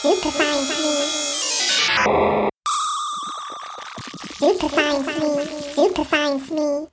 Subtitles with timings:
[0.00, 2.48] Super Science Me.
[4.38, 5.22] Super Science Me.
[5.74, 6.88] Super Science Me.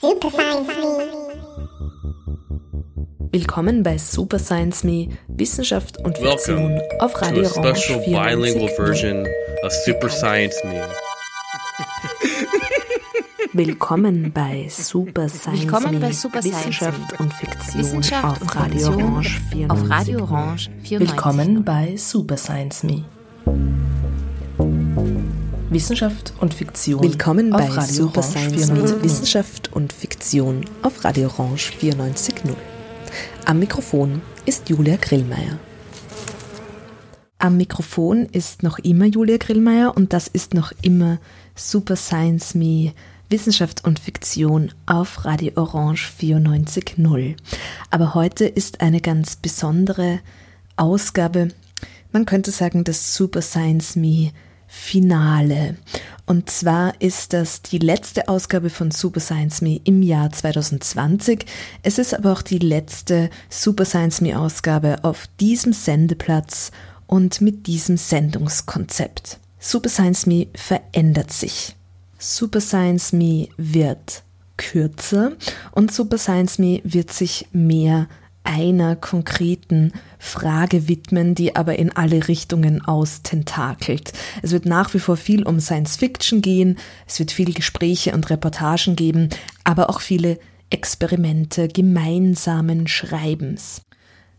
[0.00, 0.84] Super Science Me.
[0.96, 1.28] Me.
[3.32, 8.12] Willkommen bei Super Science Me, Wissenschaft und Fiktion Welcome auf to Radio a special Orange
[8.12, 8.76] bilingual 94.0.
[8.76, 9.26] version
[9.64, 10.80] of Super Science Me.
[13.54, 18.56] Willkommen bei Super Science Willkommen Me, bei Super Science Wissenschaft und Fiktion Wissenschaft auf und
[18.56, 19.70] Radio Fiktion Orange 94.
[19.70, 21.00] auf Radio Orange 94.
[21.00, 23.04] Willkommen bei Super Science Me.
[25.70, 27.02] Wissenschaft und Fiktion.
[27.02, 28.74] Willkommen auf bei Radio Super Orange Science 94.0.
[28.74, 32.54] Me, Wissenschaft und Fiktion auf Radio Orange 94.0.
[33.46, 35.58] Am Mikrofon ist Julia Grillmeier.
[37.38, 41.18] Am Mikrofon ist noch immer Julia Grillmeier und das ist noch immer
[41.54, 42.92] Super Science Me,
[43.30, 47.36] Wissenschaft und Fiktion auf Radio Orange 94.0.
[47.90, 50.20] Aber heute ist eine ganz besondere
[50.76, 51.48] Ausgabe,
[52.12, 54.32] man könnte sagen, das Super Science Me
[54.66, 55.76] Finale.
[56.26, 61.46] Und zwar ist das die letzte Ausgabe von Super Science Me im Jahr 2020.
[61.82, 66.70] Es ist aber auch die letzte Super Science Me Ausgabe auf diesem Sendeplatz
[67.06, 69.38] und mit diesem Sendungskonzept.
[69.58, 71.77] Super Science Me verändert sich.
[72.20, 74.24] Super Science Me wird
[74.56, 75.32] kürzer
[75.70, 78.08] und Super Science Me wird sich mehr
[78.42, 84.12] einer konkreten Frage widmen, die aber in alle Richtungen austentakelt.
[84.42, 88.28] Es wird nach wie vor viel um Science Fiction gehen, es wird viel Gespräche und
[88.30, 89.28] Reportagen geben,
[89.62, 93.82] aber auch viele Experimente gemeinsamen Schreibens.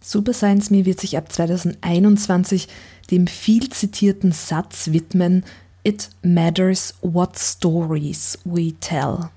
[0.01, 2.67] Super Science Me wird sich ab 2021
[3.09, 5.45] dem viel zitierten Satz widmen,
[5.83, 9.29] It matters what stories we tell.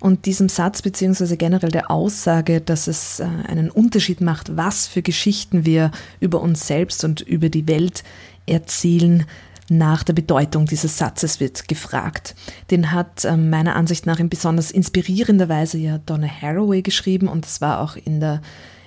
[0.00, 5.02] Und diesem Satz beziehungsweise generell der Aussage, dass es äh, einen Unterschied macht, was für
[5.02, 8.02] Geschichten wir über uns selbst und über die Welt
[8.46, 9.26] erzählen,
[9.70, 12.34] nach der Bedeutung dieses Satzes wird gefragt.
[12.70, 17.44] Den hat äh, meiner Ansicht nach in besonders inspirierender Weise ja Donna Haraway geschrieben und
[17.44, 18.40] das war auch in der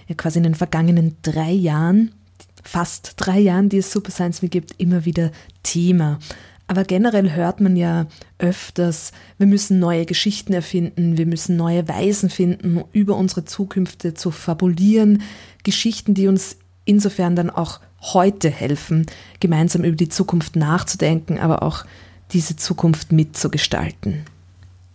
[0.07, 2.11] ja, quasi in den vergangenen drei Jahren,
[2.63, 5.31] fast drei Jahren, die es Super Science Me gibt, immer wieder
[5.63, 6.17] Thema.
[6.71, 12.29] Aber generell hört man ja öfters, wir müssen neue Geschichten erfinden, wir müssen neue Weisen
[12.29, 15.21] finden, über unsere Zukünfte zu fabulieren.
[15.65, 16.55] Geschichten, die uns
[16.85, 19.05] insofern dann auch heute helfen,
[19.41, 21.83] gemeinsam über die Zukunft nachzudenken, aber auch
[22.31, 24.21] diese Zukunft mitzugestalten.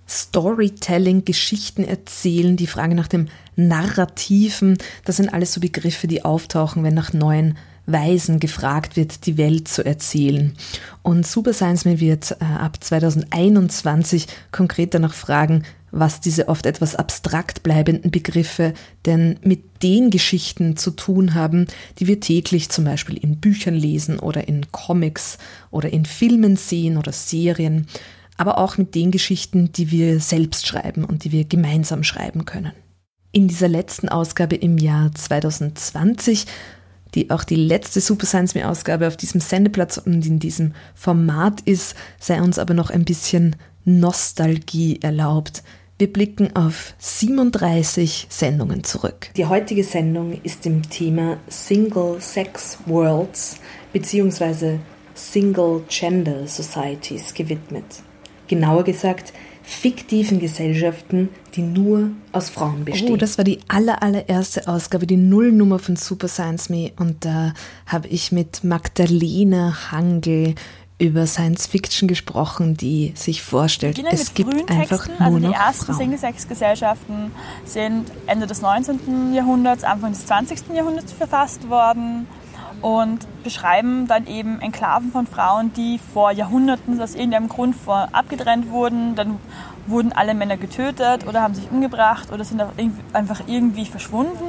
[0.08, 6.84] Storytelling, Geschichten erzählen, die Frage nach dem Narrativen, das sind alles so Begriffe, die auftauchen,
[6.84, 10.52] wenn nach neuen Weisen gefragt wird, die Welt zu erzählen.
[11.02, 16.94] Und Super Science Me wird äh, ab 2021 konkret danach fragen, was diese oft etwas
[16.94, 18.74] abstrakt bleibenden Begriffe
[19.06, 21.66] denn mit den Geschichten zu tun haben,
[21.98, 25.38] die wir täglich zum Beispiel in Büchern lesen oder in Comics
[25.70, 27.86] oder in Filmen sehen oder Serien,
[28.36, 32.72] aber auch mit den Geschichten, die wir selbst schreiben und die wir gemeinsam schreiben können.
[33.32, 36.46] In dieser letzten Ausgabe im Jahr 2020
[37.16, 41.62] die auch die letzte Super Science Me Ausgabe auf diesem Sendeplatz und in diesem Format
[41.62, 45.62] ist, sei uns aber noch ein bisschen Nostalgie erlaubt.
[45.98, 49.30] Wir blicken auf 37 Sendungen zurück.
[49.34, 53.58] Die heutige Sendung ist dem Thema Single Sex Worlds
[53.94, 54.78] bzw.
[55.14, 57.86] Single Gender Societies gewidmet.
[58.46, 59.32] Genauer gesagt,
[59.68, 63.12] fiktiven Gesellschaften, die nur aus Frauen bestehen.
[63.12, 66.92] Oh, das war die aller, allererste Ausgabe, die Nullnummer von Super Science Me.
[66.96, 67.52] Und da
[67.84, 70.54] habe ich mit Magdalena Hangel
[70.98, 75.12] über Science Fiction gesprochen, die sich vorstellt, beginnen es mit gibt einfach Texten.
[75.18, 75.94] nur Also die noch ersten.
[75.94, 77.32] Single-Sex-Gesellschaften
[77.64, 79.34] sind Ende des 19.
[79.34, 80.58] Jahrhunderts, Anfang des 20.
[80.74, 82.28] Jahrhunderts verfasst worden
[82.82, 88.70] und beschreiben dann eben Enklaven von Frauen, die vor Jahrhunderten aus irgendeinem Grund vor abgetrennt
[88.70, 89.14] wurden.
[89.14, 89.38] Dann
[89.86, 92.62] wurden alle Männer getötet oder haben sich umgebracht oder sind
[93.12, 94.44] einfach irgendwie verschwunden.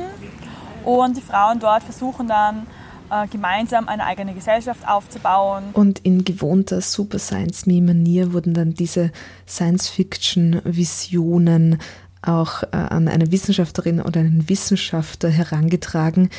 [0.83, 2.67] Und die Frauen dort versuchen dann
[3.09, 5.65] äh, gemeinsam eine eigene Gesellschaft aufzubauen.
[5.73, 9.11] Und in gewohnter Super Science Me Manier wurden dann diese
[9.47, 11.79] Science Fiction Visionen
[12.21, 16.29] auch äh, an eine Wissenschaftlerin oder einen Wissenschaftler herangetragen.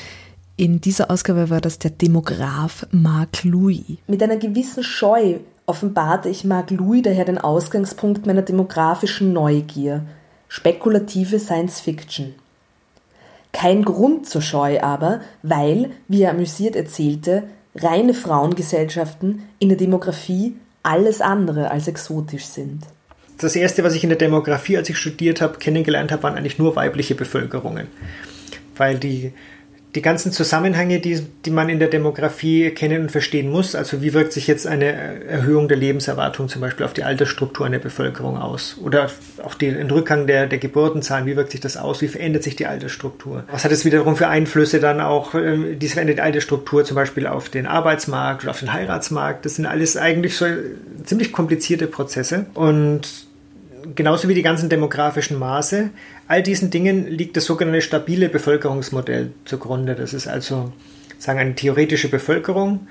[0.60, 3.84] In dieser Ausgabe war das der Demograf Mark Louis.
[4.08, 10.05] Mit einer gewissen Scheu offenbarte ich Mark Louis daher den Ausgangspunkt meiner demografischen Neugier.
[10.49, 12.34] Spekulative Science Fiction.
[13.52, 17.44] Kein Grund zur Scheu aber, weil, wie er amüsiert erzählte,
[17.76, 22.82] reine Frauengesellschaften in der Demografie alles andere als exotisch sind.
[23.40, 26.58] Das erste, was ich in der Demografie, als ich studiert habe, kennengelernt habe, waren eigentlich
[26.58, 27.87] nur weibliche Bevölkerungen.
[28.75, 29.32] Weil die,
[29.94, 34.12] die ganzen Zusammenhänge, die, die man in der Demografie kennen und verstehen muss, also wie
[34.12, 38.76] wirkt sich jetzt eine Erhöhung der Lebenserwartung zum Beispiel auf die Altersstruktur einer Bevölkerung aus
[38.82, 39.11] oder
[39.43, 42.67] auch den Rückgang der, der Geburtenzahlen, wie wirkt sich das aus, wie verändert sich die
[42.67, 43.44] Altersstruktur?
[43.50, 47.49] Was hat es wiederum für Einflüsse dann auch, äh, diese veränderte Altersstruktur zum Beispiel auf
[47.49, 49.46] den Arbeitsmarkt oder auf den Heiratsmarkt?
[49.46, 50.46] Das sind alles eigentlich so
[51.05, 53.27] ziemlich komplizierte Prozesse und
[53.94, 55.90] genauso wie die ganzen demografischen Maße,
[56.26, 59.94] all diesen Dingen liegt das sogenannte stabile Bevölkerungsmodell zugrunde.
[59.94, 60.73] Das ist also
[61.19, 62.87] sagen eine theoretische Bevölkerung,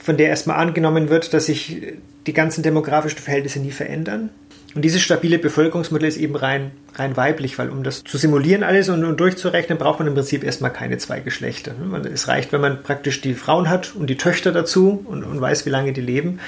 [0.00, 1.94] von der erstmal angenommen wird, dass sich
[2.26, 4.30] die ganzen demografischen Verhältnisse nie verändern.
[4.74, 8.88] Und dieses stabile Bevölkerungsmodell ist eben rein, rein weiblich, weil um das zu simulieren alles
[8.90, 11.72] und, und durchzurechnen, braucht man im Prinzip erstmal keine zwei Geschlechter.
[12.12, 15.64] Es reicht, wenn man praktisch die Frauen hat und die Töchter dazu und, und weiß,
[15.64, 16.40] wie lange die leben.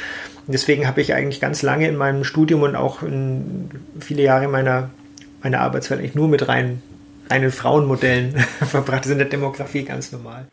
[0.47, 3.03] Und deswegen habe ich eigentlich ganz lange in meinem Studium und auch
[4.01, 4.91] viele Jahre meiner,
[5.43, 6.83] meiner Arbeitswelt eigentlich nur mit rein,
[7.31, 8.37] reinen Frauenmodellen
[8.69, 9.01] verbracht.
[9.01, 10.47] Das ist in der Demografie ganz normal.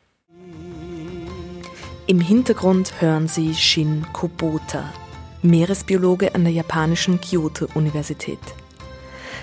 [2.10, 4.94] Im Hintergrund hören Sie Shin Kubota,
[5.50, 8.40] Meeresbiologe an der japanischen Kyoto-Universität.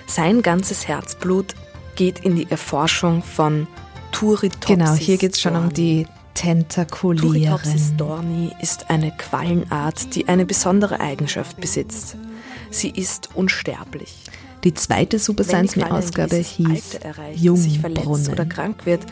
[0.07, 1.55] Sein ganzes Herzblut
[1.97, 3.67] geht in die Erforschung von
[4.13, 4.67] Turritopsis.
[4.67, 7.33] Genau, hier geht es schon um die Tentakulieren.
[7.33, 12.17] Turritopsis dorni ist eine Quallenart, die eine besondere Eigenschaft besitzt.
[12.71, 14.25] Sie ist unsterblich.
[14.65, 16.99] Die zweite Super Science Me Ausgabe hieß
[17.35, 18.29] Jungbrunnen.
[18.31, 19.03] oder krank wird,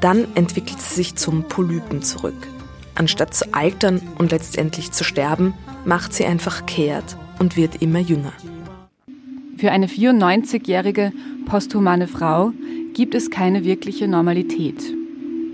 [0.00, 2.48] dann entwickelt sie sich zum Polypen zurück.
[2.94, 5.54] Anstatt zu altern und letztendlich zu sterben,
[5.84, 8.32] macht sie einfach kehrt und wird immer jünger.
[9.56, 11.12] Für eine 94-jährige
[11.46, 12.52] posthumane Frau
[12.94, 14.94] gibt es keine wirkliche Normalität.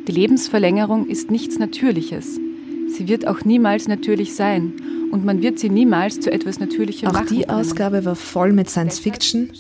[0.07, 2.41] Die Lebensverlängerung ist nichts Natürliches.
[2.89, 4.73] Sie wird auch niemals natürlich sein
[5.13, 7.27] und man wird sie niemals zu etwas Natürlichem auch machen.
[7.27, 9.51] Auch die Ausgabe war voll mit Science Fiction.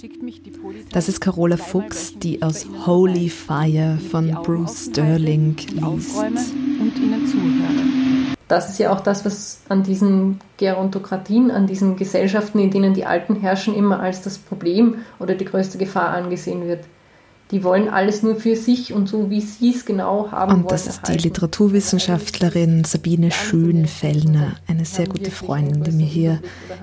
[0.92, 6.16] Das ist Carola Fuchs, die aus Holy Fire von Bruce Sterling liest.
[6.16, 8.17] Und ihnen zuhöre.
[8.48, 13.04] Das ist ja auch das, was an diesen Gerontokratien, an diesen Gesellschaften, in denen die
[13.04, 16.84] Alten herrschen, immer als das Problem oder die größte Gefahr angesehen wird.
[17.50, 20.68] Die wollen alles nur für sich und so, wie sie es genau haben und wollen.
[20.68, 26.40] das ist die Literaturwissenschaftlerin Sabine Schönfellner, eine sehr gute Freundin, die mir hier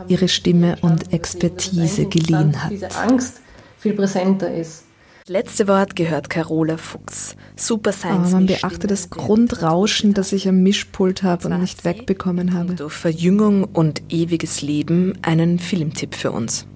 [0.07, 2.71] ihre Stimme und Expertise geliehen hat.
[2.71, 3.41] Diese Angst
[3.77, 4.84] viel präsenter ist.
[5.27, 7.35] Letzte Wort gehört Carola Fuchs.
[7.55, 8.27] Super Science.
[8.27, 12.75] Aber man beachte das Grundrauschen, das ich am Mischpult habe und nicht wegbekommen habe.
[12.75, 16.67] Durch Verjüngung und ewiges Leben einen Filmtipp für uns.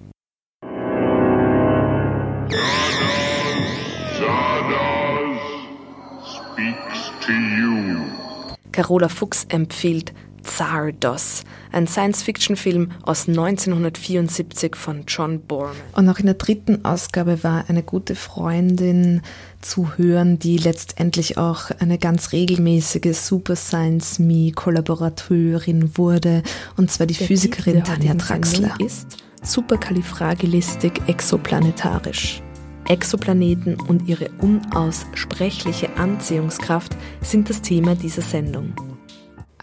[8.72, 11.42] Carola Fuchs empfiehlt Zardos,
[11.72, 15.76] ein Science-Fiction-Film aus 1974 von John Borman.
[15.94, 19.22] Und auch in der dritten Ausgabe war eine gute Freundin
[19.60, 26.42] zu hören, die letztendlich auch eine ganz regelmäßige Super Science Me Kollaborateurin wurde,
[26.76, 28.74] und zwar die der Physikerin Tanja Draxler.
[28.78, 32.42] ist Superkalifragilistik exoplanetarisch.
[32.88, 38.89] Exoplaneten und ihre unaussprechliche Anziehungskraft sind das Thema dieser Sendung.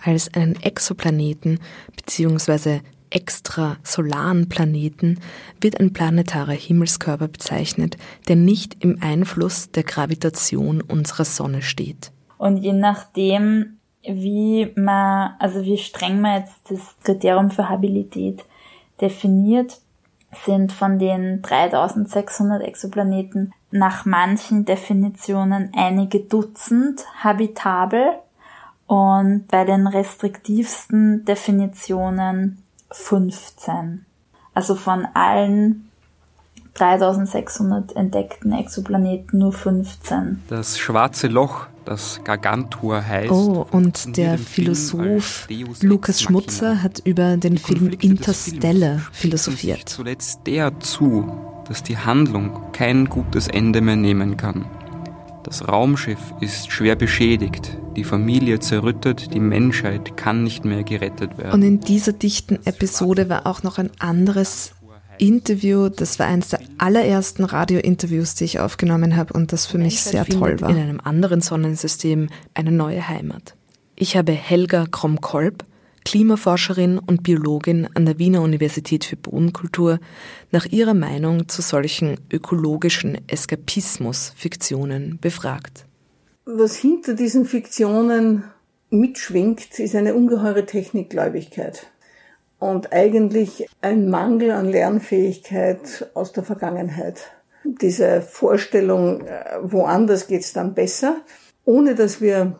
[0.07, 1.59] Als einen Exoplaneten
[1.97, 2.79] bzw.
[3.09, 5.19] extrasolaren Planeten
[5.59, 7.97] wird ein planetarer Himmelskörper bezeichnet,
[8.29, 12.13] der nicht im Einfluss der Gravitation unserer Sonne steht.
[12.37, 18.45] Und je nachdem, wie man, also wie streng man jetzt das Kriterium für Habilität
[19.01, 19.81] definiert,
[20.45, 28.19] sind von den 3600 Exoplaneten nach manchen Definitionen einige Dutzend habitabel
[28.87, 34.05] und bei den restriktivsten Definitionen 15.
[34.53, 35.89] Also von allen
[36.73, 40.43] 3600 entdeckten Exoplaneten nur 15.
[40.47, 43.31] Das schwarze Loch, das Gargantua heißt.
[43.31, 45.47] Oh, und der Philosoph
[45.81, 49.89] Lukas Schmutzer hat über den Film Interstellar philosophiert.
[49.89, 51.29] Zuletzt der zu,
[51.67, 54.65] dass die Handlung kein gutes Ende mehr nehmen kann.
[55.47, 61.53] Das Raumschiff ist schwer beschädigt, die Familie zerrüttet, die Menschheit kann nicht mehr gerettet werden.
[61.53, 64.73] Und in dieser dichten Episode war auch noch ein anderes
[65.19, 65.87] Interview.
[65.87, 70.25] Das war eines der allerersten Radiointerviews, die ich aufgenommen habe und das für mich sehr
[70.25, 70.69] toll war.
[70.69, 73.55] In einem anderen Sonnensystem eine neue Heimat.
[73.95, 75.63] Ich habe Helga Kromkolb,
[76.07, 79.99] Klimaforscherin und Biologin an der Wiener Universität für Bodenkultur,
[80.51, 85.83] nach ihrer Meinung zu solchen ökologischen Eskapismus-Fiktionen befragt.
[86.45, 88.45] Was hinter diesen Fiktionen
[88.89, 91.87] mitschwingt, ist eine ungeheure Technikgläubigkeit
[92.57, 97.33] und eigentlich ein Mangel an Lernfähigkeit aus der Vergangenheit.
[97.65, 99.25] Diese Vorstellung,
[99.61, 101.17] woanders geht's dann besser
[101.67, 102.55] ohne dass wir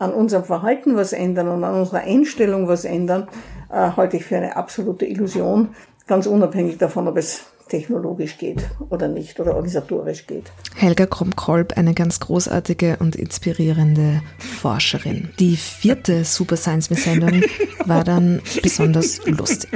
[0.00, 3.28] an unserem Verhalten was ändern und an unserer Einstellung was ändern,
[3.70, 5.68] äh, halte ich für eine absolute Illusion,
[6.06, 10.52] ganz unabhängig davon, ob es technologisch geht oder nicht oder organisatorisch geht.
[10.74, 15.30] Helga Krumm-Kolb, eine ganz großartige und inspirierende Forscherin.
[15.38, 17.42] Die vierte Super Science Me Sendung
[17.86, 19.70] war dann besonders lustig.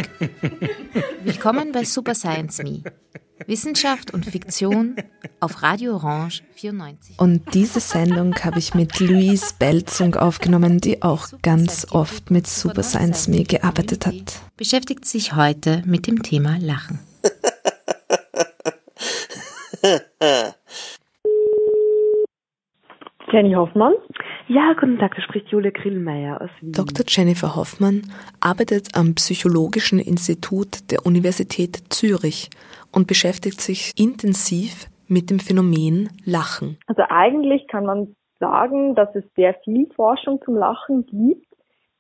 [1.25, 2.83] Willkommen bei Super Science Me.
[3.47, 4.97] Wissenschaft und Fiktion
[5.41, 7.19] auf Radio Orange 94.
[7.19, 12.83] Und diese Sendung habe ich mit Louise Belzung aufgenommen, die auch ganz oft mit Super
[12.83, 14.41] Science Me gearbeitet hat.
[14.57, 17.01] Beschäftigt sich heute mit dem Thema Lachen.
[23.31, 23.93] Jenny Hoffmann.
[24.49, 26.73] Ja, guten Tag, da spricht Julia Grillmeier aus Wien.
[26.73, 27.05] Dr.
[27.07, 28.03] Jennifer Hoffmann
[28.41, 32.49] arbeitet am Psychologischen Institut der Universität Zürich
[32.93, 36.79] und beschäftigt sich intensiv mit dem Phänomen Lachen.
[36.87, 41.47] Also eigentlich kann man sagen, dass es sehr viel Forschung zum Lachen gibt,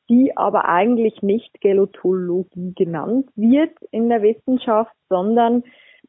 [0.08, 5.64] die aber eigentlich nicht Gelotologie genannt wird in der Wissenschaft, sondern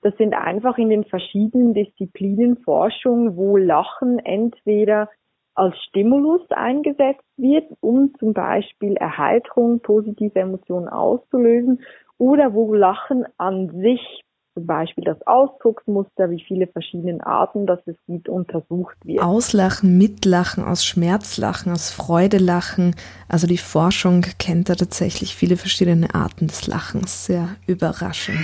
[0.06, 5.10] das sind einfach in den verschiedenen Disziplinen Forschung, wo Lachen entweder
[5.56, 11.82] als Stimulus eingesetzt wird, um zum Beispiel Erheiterung, positive Emotionen auszulösen,
[12.20, 14.22] oder wo Lachen an sich,
[14.54, 19.24] zum Beispiel das Ausdrucksmuster, wie viele verschiedene Arten das es gibt, untersucht wird.
[19.24, 22.96] Auslachen, Mitlachen, aus Schmerzlachen, aus Freudelachen.
[23.28, 27.26] Also die Forschung kennt da tatsächlich viele verschiedene Arten des Lachens.
[27.26, 28.38] Sehr überraschend.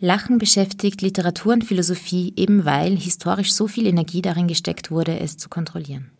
[0.00, 5.36] Lachen beschäftigt Literatur und Philosophie eben weil historisch so viel Energie darin gesteckt wurde, es
[5.36, 6.12] zu kontrollieren.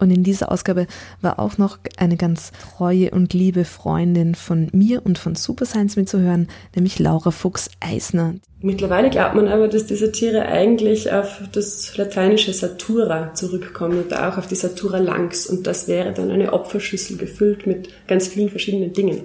[0.00, 0.86] Und in dieser Ausgabe
[1.20, 5.96] war auch noch eine ganz treue und liebe Freundin von mir und von Super Science
[5.96, 8.34] mitzuhören, nämlich Laura Fuchs-Eisner.
[8.60, 14.38] Mittlerweile glaubt man aber, dass diese Tiere eigentlich auf das lateinische Satura zurückkommen und auch
[14.38, 15.46] auf die Satura Langs.
[15.46, 19.22] Und das wäre dann eine Opferschüssel gefüllt mit ganz vielen verschiedenen Dingen.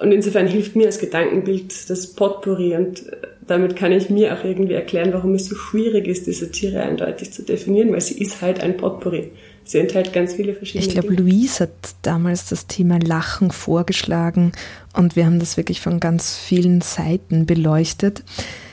[0.00, 3.04] Und insofern hilft mir als Gedankenbild das Potpourri und
[3.46, 7.32] damit kann ich mir auch irgendwie erklären, warum es so schwierig ist, diese Tiere eindeutig
[7.32, 9.30] zu definieren, weil sie ist halt ein Potpourri.
[9.64, 11.70] Sie enthält ganz viele verschiedene Ich glaube, Louise hat
[12.02, 14.52] damals das Thema Lachen vorgeschlagen
[14.92, 18.22] und wir haben das wirklich von ganz vielen Seiten beleuchtet.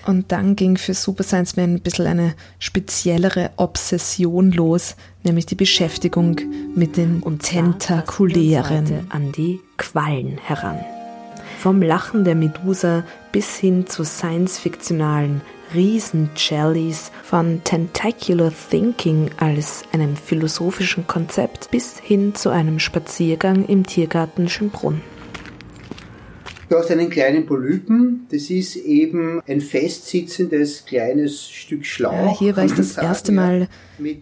[0.06, 5.56] Und dann ging für Super Science Man ein bisschen eine speziellere Obsession los, nämlich die
[5.56, 6.42] Beschäftigung
[6.76, 10.80] mit den Tentakulären an die Quallen heran.
[11.62, 15.42] Vom Lachen der Medusa bis hin zu science-fiktionalen
[15.76, 24.50] Riesen-Jellies, von Tentacular Thinking als einem philosophischen Konzept bis hin zu einem Spaziergang im Tiergarten
[24.50, 25.04] Schönbrunn.
[26.72, 32.14] Du hast einen kleinen Polypen, das ist eben ein festsitzendes kleines Stück Schlauch.
[32.14, 33.68] Ja, hier war ich das erste Mal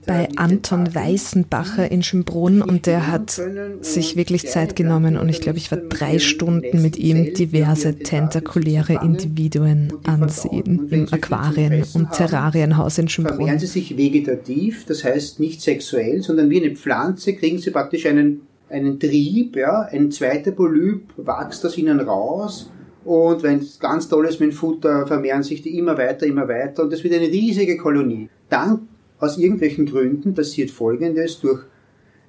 [0.07, 3.39] bei Anton Weißenbacher in Schönbrunn und der hat
[3.81, 8.99] sich wirklich Zeit genommen und ich glaube, ich war drei Stunden mit ihm diverse tentakuläre
[9.03, 13.37] Individuen ansehen im Aquarien- und Terrarienhaus in Schönbrunn.
[13.37, 18.07] Vermehren sie sich vegetativ, das heißt nicht sexuell, sondern wie eine Pflanze kriegen sie praktisch
[18.07, 22.71] einen einen Trieb, ja, ein zweiter Polyp wächst aus ihnen raus
[23.05, 26.47] und wenn es ganz toll ist mit dem Futter, vermehren sich die immer weiter, immer
[26.47, 28.29] weiter und das wird eine riesige Kolonie.
[28.49, 28.87] Dann,
[29.19, 31.61] aus irgendwelchen Gründen, passiert Folgendes durch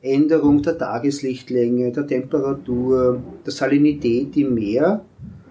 [0.02, 5.04] Änderung der Tageslichtlänge, der Temperatur, der Salinität im Meer,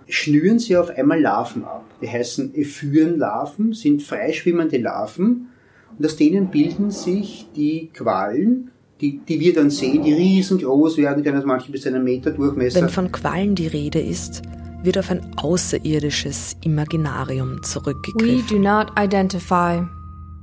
[0.07, 1.85] schnüren sie auf einmal Larven ab.
[2.01, 5.49] Die heißen Ephyrenlarven, sind freischwimmende Larven
[5.97, 11.23] und aus denen bilden sich die Quallen, die, die wir dann sehen, die riesengroß werden
[11.23, 12.81] können, also manche bis einen Meter Durchmesser.
[12.81, 14.41] Wenn von Quallen die Rede ist,
[14.83, 18.49] wird auf ein außerirdisches Imaginarium zurückgegriffen.
[18.49, 19.81] We do not identify.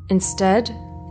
[0.08, 0.70] Instead,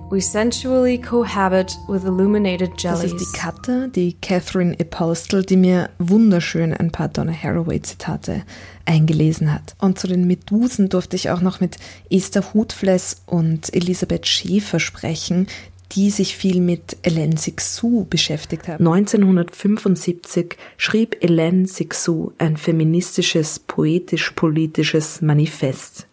[0.10, 3.12] we sensually cohabit with illuminated jellies.
[3.12, 8.44] Das ist die Katte, die Catherine Apostle, die mir wunderschön ein paar Donna Haraway-Zitate
[8.86, 9.76] eingelesen hat.
[9.80, 11.78] Und zu den Medusen durfte ich auch noch mit
[12.10, 15.48] Esther Hutfless und Elisabeth Schäfer sprechen,
[15.92, 18.86] die sich viel mit Hélène Sixou beschäftigt haben.
[18.86, 26.08] 1975 schrieb Hélène Sixou ein feministisches, poetisch-politisches Manifest.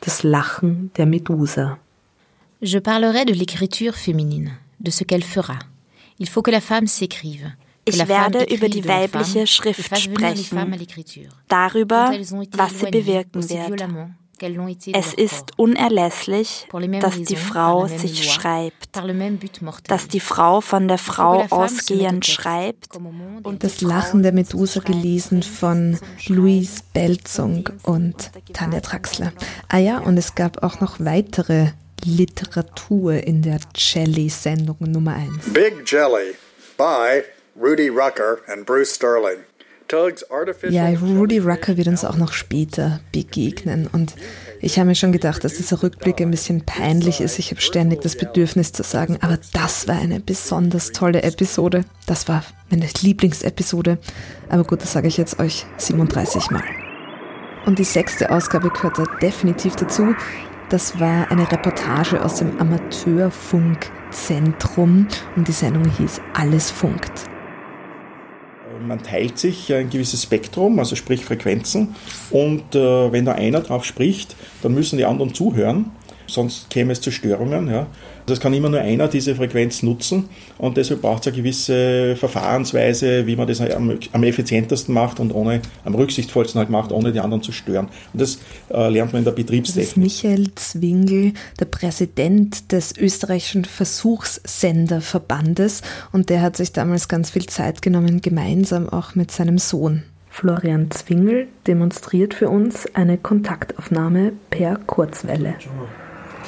[0.00, 1.78] Das Lachen der Medusa.
[2.60, 5.58] Je parlerai de l'écriture féminine, de ce qu'elle fera.
[6.18, 7.52] Il faut que la femme s'écrive.
[7.84, 10.44] Ich werde über die weibliche Schrift sprechen,
[11.48, 14.10] darüber, was sie bewirken wird.
[14.92, 16.68] Es ist unerlässlich,
[17.00, 18.96] dass die Frau sich schreibt,
[19.88, 22.96] dass die Frau von der Frau ausgehend schreibt.
[23.42, 29.32] Und das Lachen der Medusa gelesen von Louise Belzung und Tanja Traxler.
[29.68, 31.68] Ah ja, und es gab auch noch weitere
[32.04, 35.52] Literatur in der Jelly-Sendung Nummer 1.
[35.52, 36.34] Big Jelly
[36.76, 37.24] by
[37.60, 39.47] Rudy Rucker and Bruce Sterling.
[40.74, 43.88] Ja, Rudy Rucker wird uns auch noch später begegnen.
[43.90, 44.14] Und
[44.60, 47.38] ich habe mir schon gedacht, dass dieser Rückblick ein bisschen peinlich ist.
[47.38, 51.86] Ich habe ständig das Bedürfnis zu sagen, aber das war eine besonders tolle Episode.
[52.06, 53.96] Das war meine Lieblingsepisode.
[54.50, 56.64] Aber gut, das sage ich jetzt euch 37 Mal.
[57.64, 60.14] Und die sechste Ausgabe gehört da definitiv dazu.
[60.68, 67.24] Das war eine Reportage aus dem Amateurfunkzentrum und die Sendung hieß Alles funkt
[68.86, 71.94] man teilt sich ein gewisses Spektrum, also sprich Frequenzen.
[72.30, 75.90] Und äh, wenn da einer drauf spricht, dann müssen die anderen zuhören,
[76.28, 77.68] sonst käme es zu Störungen.
[77.68, 77.88] Ja.
[78.26, 83.26] Das kann immer nur einer diese Frequenz nutzen und deshalb braucht es eine gewisse Verfahrensweise,
[83.26, 87.20] wie man das am, am effizientesten macht und ohne, am rücksichtsvollsten halt macht, ohne die
[87.20, 87.88] anderen zu stören.
[88.12, 88.38] Und das
[88.70, 90.04] äh, lernt man in der Betriebstechnik.
[90.04, 95.80] Das ist Michael Zwingel, der Präsident des österreichischen Versuchssenderverbandes
[96.12, 100.02] und der hat sich damals ganz viel Zeit genommen, gemeinsam auch mit seinem Sohn.
[100.28, 105.56] Florian Zwingel demonstriert für uns eine Kontaktaufnahme per Kurzwelle.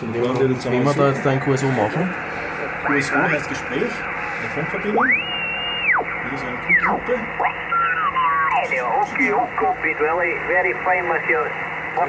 [0.01, 2.11] Wenn wir da jetzt einen QSO machen.
[2.87, 5.05] QSO heißt Gespräch, eine Funkverbindung.
[5.05, 7.21] Hier ist eine Kuhgruppe.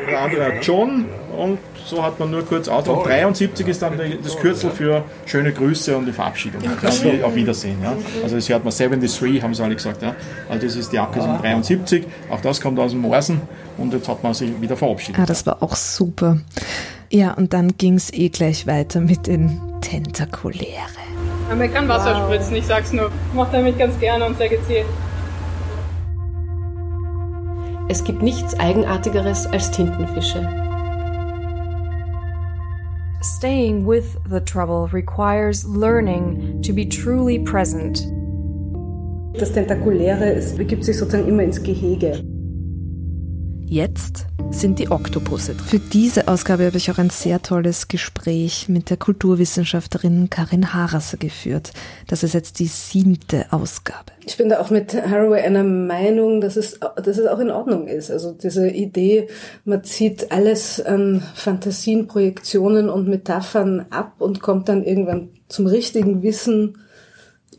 [0.08, 1.06] Der andere hat John
[1.38, 2.88] und so hat man nur kurz aus.
[2.88, 6.62] Und 73 ist dann das Kürzel für schöne Grüße und die Verabschiedung.
[6.84, 7.82] Also auf Wiedersehen.
[7.82, 7.94] Ja.
[8.24, 10.02] Also das hört man 73, haben sie alle gesagt.
[10.02, 10.16] Ja.
[10.50, 12.06] Also das ist die Abkürzung 73.
[12.30, 13.42] Auch das kommt aus dem Morsen
[13.78, 15.20] und jetzt hat man sich wieder verabschiedet.
[15.22, 16.38] Ah, das war auch super.
[17.14, 20.64] Ja, und dann ging es eh gleich weiter mit den Tentakuläre.
[21.50, 22.24] Ja, man kann Wasser wow.
[22.24, 23.08] spritzen, ich sag's nur.
[23.08, 24.86] Ich mach damit ganz gerne und sehr gezielt.
[27.90, 30.48] Es gibt nichts Eigenartigeres als Tintenfische.
[33.22, 38.08] Staying with the trouble requires learning to be truly present.
[39.38, 42.24] Das Tentakuläre es begibt sich sozusagen immer ins Gehege.
[43.72, 45.66] Jetzt sind die Oktopusse drin.
[45.66, 51.16] Für diese Ausgabe habe ich auch ein sehr tolles Gespräch mit der Kulturwissenschaftlerin Karin Harasser
[51.16, 51.72] geführt.
[52.10, 54.12] Das ist jetzt die siebte Ausgabe.
[54.26, 57.88] Ich bin da auch mit Haraway einer Meinung, dass es, dass es auch in Ordnung
[57.88, 58.12] ist.
[58.12, 59.28] Also diese Idee,
[59.64, 66.24] man zieht alles an Fantasien, Projektionen und Metaphern ab und kommt dann irgendwann zum richtigen
[66.24, 66.78] Wissen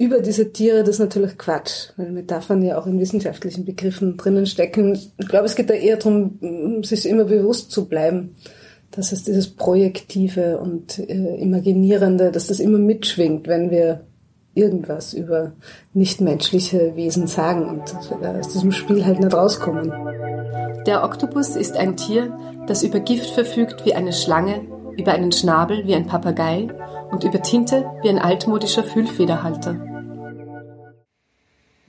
[0.02, 4.46] über diese Tiere, das ist natürlich Quatsch, weil Metaphern ja auch in wissenschaftlichen Begriffen drinnen
[4.46, 4.98] stecken.
[5.16, 8.34] Ich glaube, es geht da eher darum, sich immer bewusst zu bleiben,
[8.90, 14.00] dass es dieses Projektive und äh, Imaginierende, dass das immer mitschwingt, wenn wir
[14.54, 15.52] irgendwas über
[15.94, 17.94] nichtmenschliche Wesen sagen und
[18.26, 19.92] aus diesem Spiel halt nicht rauskommen.
[20.84, 22.36] Der Oktopus ist ein Tier,
[22.66, 24.62] das über Gift verfügt wie eine Schlange,
[24.98, 26.66] über einen Schnabel wie ein Papagei
[27.12, 29.91] und über Tinte wie ein altmodischer Füllfederhalter.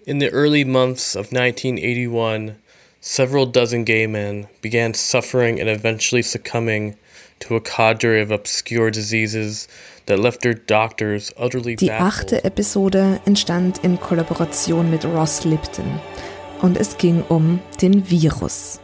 [0.05, 2.57] In the early months of 1981,
[2.99, 6.97] several dozen gay men began suffering and eventually succumbing
[7.39, 9.69] to a cadre of obscure diseases
[10.07, 16.01] that left their doctors utterly Die achte Episode entstand in Kollaboration mit Ross Lipton
[16.61, 18.81] und es ging um den Virus.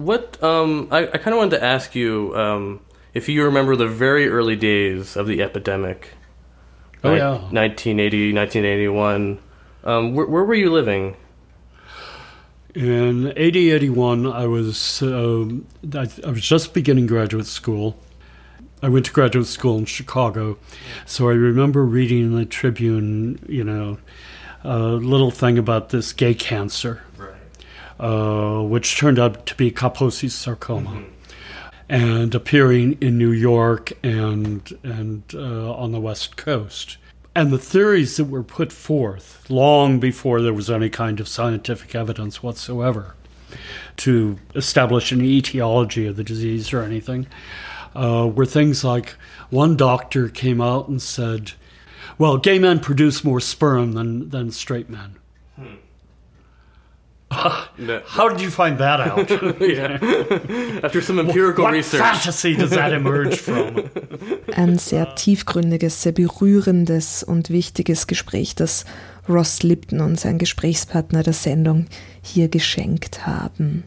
[0.00, 2.80] What um, I, I kind of wanted to ask you um,
[3.12, 6.14] if you remember the very early days of the epidemic.
[7.02, 9.38] Oh yeah, 1980, 1981.
[9.84, 11.16] Um, where, where, were you living?
[12.74, 17.98] In 80, 81, I was um, I, I was just beginning graduate school.
[18.82, 20.56] I went to graduate school in Chicago,
[21.04, 23.98] so I remember reading in the Tribune, you know,
[24.64, 27.02] a little thing about this gay cancer.
[28.00, 30.88] Uh, which turned out to be Kaposi's sarcoma.
[30.88, 31.04] Mm-hmm.
[31.90, 36.96] And appearing in New York and and uh, on the West Coast,
[37.34, 41.94] and the theories that were put forth long before there was any kind of scientific
[41.94, 43.16] evidence whatsoever
[43.98, 47.26] to establish an etiology of the disease or anything,
[47.94, 49.10] uh, were things like
[49.50, 51.52] one doctor came out and said,
[52.16, 55.16] well, gay men produce more sperm than, than straight men.
[57.32, 57.98] Hmm.
[58.06, 59.30] How did you find that out?
[59.60, 59.98] yeah.
[60.82, 62.00] After some empirical what, what research.
[62.00, 63.84] fantasy does that emerge from?
[64.54, 68.84] Ein sehr tiefgründiges, sehr berührendes und wichtiges Gespräch, das
[69.28, 71.86] Ross Lipton und sein Gesprächspartner der Sendung
[72.20, 73.84] hier geschenkt haben.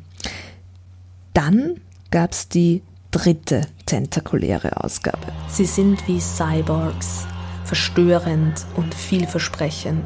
[1.33, 5.27] Dann gab es die dritte tentakuläre Ausgabe.
[5.49, 7.27] Sie sind wie Cyborgs,
[7.65, 10.05] verstörend und vielversprechend.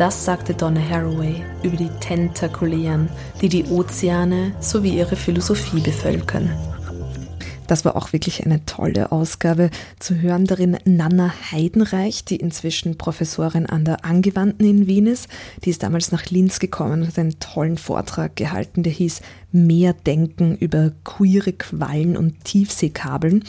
[0.00, 3.10] Das sagte Donna Haraway über die Tentakulären,
[3.42, 6.48] die die Ozeane sowie ihre Philosophie bevölkern.
[7.66, 9.68] Das war auch wirklich eine tolle Ausgabe.
[9.98, 15.28] Zu hören darin Nanna Heidenreich, die inzwischen Professorin an der Angewandten in Wien ist.
[15.66, 19.20] Die ist damals nach Linz gekommen und hat einen tollen Vortrag gehalten, der hieß
[19.52, 23.44] Mehr Denken über queere Quallen und Tiefseekabeln.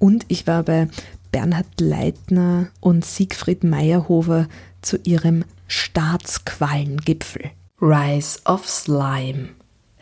[0.00, 0.88] Und ich war bei
[1.30, 4.48] Bernhard Leitner und Siegfried Meyerhofer
[4.80, 7.50] zu ihrem Staatsquallengipfel.
[7.80, 9.48] Rise of Slime.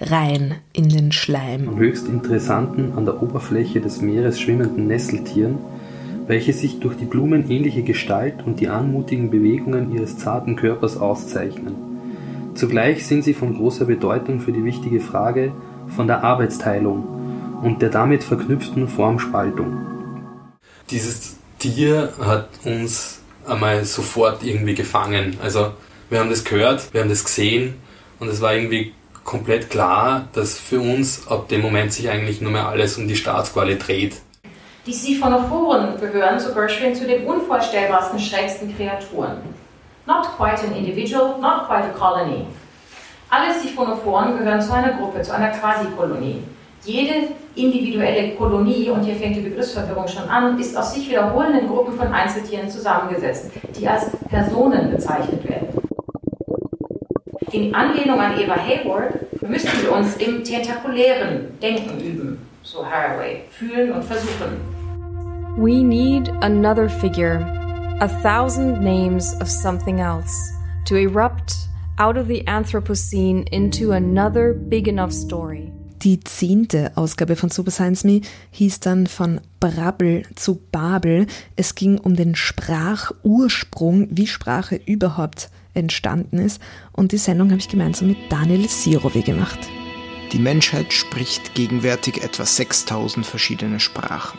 [0.00, 1.68] Rein in den Schleim.
[1.68, 5.59] Am höchst interessanten an der Oberfläche des Meeres schwimmenden Nesseltieren,
[6.26, 11.76] welche sich durch die blumenähnliche Gestalt und die anmutigen Bewegungen ihres zarten Körpers auszeichnen.
[12.54, 15.52] Zugleich sind sie von großer Bedeutung für die wichtige Frage
[15.87, 19.87] von der Arbeitsteilung und der damit verknüpften Formspaltung.
[20.90, 23.19] Dieses Tier hat uns
[23.50, 25.38] einmal sofort irgendwie gefangen.
[25.42, 25.72] Also
[26.08, 27.74] wir haben das gehört, wir haben das gesehen
[28.18, 32.52] und es war irgendwie komplett klar, dass für uns ab dem Moment sich eigentlich nur
[32.52, 34.16] mehr alles um die Staatsquale dreht.
[34.86, 39.36] Die Siphonophoren gehören zum Beispiel zu den unvorstellbarsten, schrägsten Kreaturen.
[40.06, 42.46] Not quite an individual, not quite a colony.
[43.28, 46.42] Alle Siphonophoren gehören zu einer Gruppe, zu einer Quasikolonie.
[46.84, 51.94] Jede individuelle Kolonie, und hier fängt die Begriffsverwirrung schon an, ist aus sich wiederholenden Gruppen
[51.94, 55.68] von Einzeltieren zusammengesetzt, die als Personen bezeichnet werden.
[57.52, 63.92] In Anlehnung an Eva Hayward müssen wir uns im tentakulären Denken üben, so Haraway, fühlen
[63.92, 64.60] und versuchen.
[65.58, 67.44] We need another figure,
[68.00, 70.32] a thousand names of something else,
[70.86, 71.56] to erupt
[71.98, 75.72] out of the Anthropocene into another big enough story.
[76.02, 81.26] Die zehnte Ausgabe von Super Science Me hieß dann von Brabbel zu Babel.
[81.56, 86.58] Es ging um den Sprachursprung, wie Sprache überhaupt entstanden ist.
[86.92, 89.58] Und die Sendung habe ich gemeinsam mit Daniel Sirovi gemacht.
[90.32, 94.38] Die Menschheit spricht gegenwärtig etwa 6000 verschiedene Sprachen.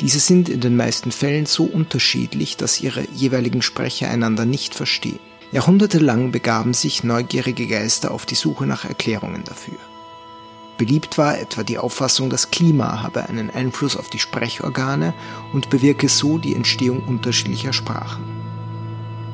[0.00, 5.20] Diese sind in den meisten Fällen so unterschiedlich, dass ihre jeweiligen Sprecher einander nicht verstehen.
[5.52, 9.78] Jahrhundertelang begaben sich neugierige Geister auf die Suche nach Erklärungen dafür.
[10.78, 15.12] Beliebt war etwa die Auffassung, das Klima habe einen Einfluss auf die Sprechorgane
[15.52, 18.22] und bewirke so die Entstehung unterschiedlicher Sprachen.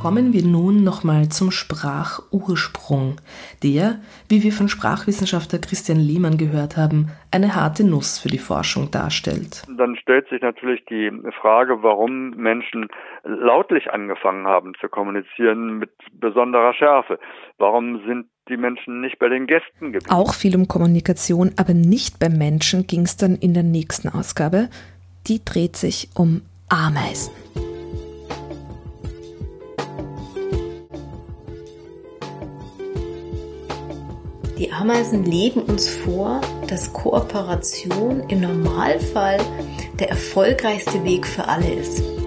[0.00, 3.16] Kommen wir nun nochmal zum Sprachursprung,
[3.62, 8.90] der, wie wir von Sprachwissenschaftler Christian Lehmann gehört haben, eine harte Nuss für die Forschung
[8.90, 9.64] darstellt.
[9.78, 12.88] Dann stellt sich natürlich die Frage, warum Menschen
[13.24, 17.18] lautlich angefangen haben zu kommunizieren mit besonderer Schärfe.
[17.58, 20.10] Warum sind die Menschen nicht bei den Gästen geblieben?
[20.10, 24.68] Auch viel um Kommunikation, aber nicht beim Menschen ging es dann in der nächsten Ausgabe.
[25.26, 27.32] Die dreht sich um Ameisen.
[34.58, 39.38] Die Ameisen leben uns vor, dass Kooperation im Normalfall
[39.98, 42.23] der erfolgreichste Weg für alle ist.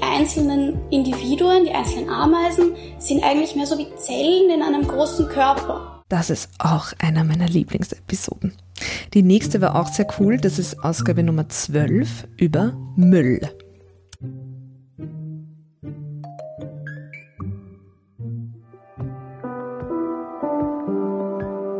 [0.00, 5.28] Die einzelnen Individuen, die einzelnen Ameisen sind eigentlich mehr so wie Zellen in einem großen
[5.28, 6.02] Körper.
[6.08, 8.54] Das ist auch einer meiner Lieblingsepisoden.
[9.12, 13.40] Die nächste war auch sehr cool, das ist Ausgabe Nummer 12 über Müll.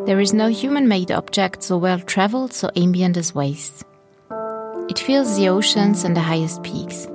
[0.05, 3.87] There is no human made object so well traveled, so ambient as waste.
[4.91, 7.09] It fills the oceans and the highest peaks.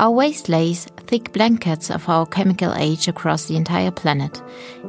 [0.00, 4.40] Our waste lays thick blankets of our chemical age across the entire planet,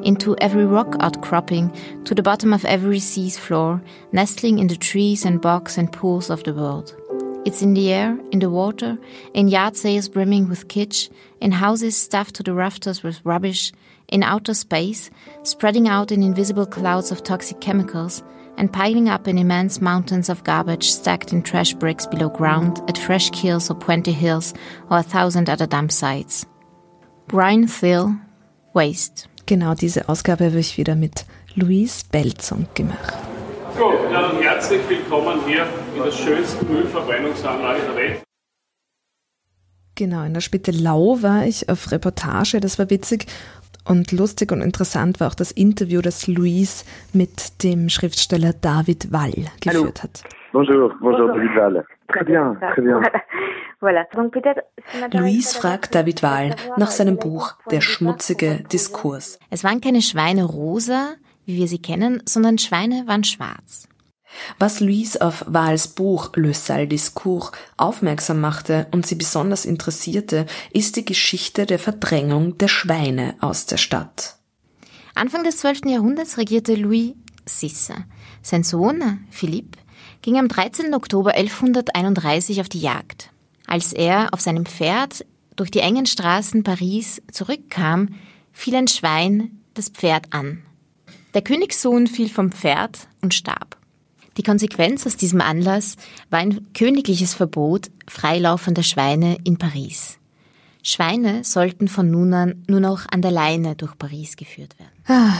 [0.04, 5.26] into every rock outcropping, to the bottom of every sea's floor, nestling in the trees
[5.26, 6.96] and bogs and pools of the world.
[7.44, 9.00] It's in the air, in the water,
[9.34, 11.10] in yard sales brimming with kitsch,
[11.42, 13.72] in houses stuffed to the rafters with rubbish,
[14.10, 15.10] in outer space,
[15.42, 18.22] spreading out in invisible clouds of toxic chemicals,
[18.60, 22.98] and piling up in immense mountains of garbage stacked in trash bricks below ground at
[22.98, 24.54] Fresh Kills or Puente Hills
[24.92, 26.46] or a thousand other dump sites.
[27.28, 28.16] Brian Thiel,
[28.76, 29.28] Waste.
[29.46, 33.18] Genau diese Ausgabe habe ich wieder mit Louise Belzung gemacht.
[33.78, 38.24] So, dann herzlich willkommen hier in der schönsten Müllverbrennungsanlage der Welt.
[39.96, 43.26] Genau, in der Spittelau war ich auf Reportage, das war witzig.
[43.86, 49.46] Und lustig und interessant war auch das Interview, das Louise mit dem Schriftsteller David Wall
[49.62, 50.24] geführt hat.
[50.52, 51.86] Bonjour, bonjour David Wall.
[52.08, 53.02] Très bien, très bien.
[55.14, 59.40] Louise fragt David Wahl nach seinem Buch Der schmutzige Diskurs.
[59.50, 61.14] Es waren keine Schweine rosa,
[61.46, 63.88] wie wir sie kennen, sondern Schweine waren schwarz.
[64.58, 70.96] Was Louise auf Wahls Buch Le Sale Discours aufmerksam machte und sie besonders interessierte, ist
[70.96, 74.38] die Geschichte der Verdrängung der Schweine aus der Stadt.
[75.16, 75.86] Anfang des 12.
[75.86, 77.14] Jahrhunderts regierte Louis
[77.46, 77.96] Sisse.
[78.42, 79.80] Sein Sohn, Philippe,
[80.22, 80.94] ging am 13.
[80.94, 83.32] Oktober 1131 auf die Jagd.
[83.66, 88.16] Als er auf seinem Pferd durch die engen Straßen Paris zurückkam,
[88.52, 90.64] fiel ein Schwein das Pferd an.
[91.34, 93.79] Der Königssohn fiel vom Pferd und starb.
[94.40, 95.98] Die Konsequenz aus diesem Anlass
[96.30, 100.18] war ein königliches Verbot freilaufender Schweine in Paris.
[100.82, 104.94] Schweine sollten von nun an nur noch an der Leine durch Paris geführt werden.
[105.08, 105.34] Ah,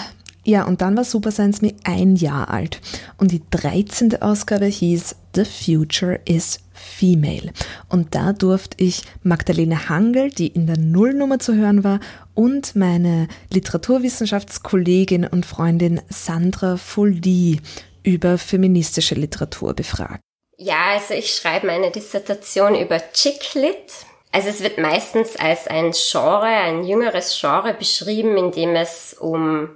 [0.44, 2.82] ja, und dann war Super Science Me ein Jahr alt.
[3.16, 4.22] Und die 13.
[4.22, 7.54] Ausgabe hieß The Future is Female.
[7.88, 12.02] Und da durfte ich Magdalene Hangel, die in der Nullnummer zu hören war,
[12.34, 17.62] und meine Literaturwissenschaftskollegin und Freundin Sandra Folli
[18.10, 20.20] über feministische Literatur befragen.
[20.58, 23.94] Ja, also ich schreibe meine Dissertation über Chicklit.
[24.32, 29.70] Also es wird meistens als ein Genre, ein jüngeres Genre beschrieben, in dem es um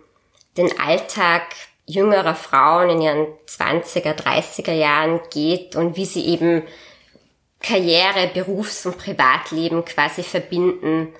[0.57, 1.43] den Alltag
[1.85, 6.63] jüngerer Frauen in ihren 20er, 30er Jahren geht und wie sie eben
[7.61, 11.13] Karriere, Berufs- und Privatleben quasi verbinden.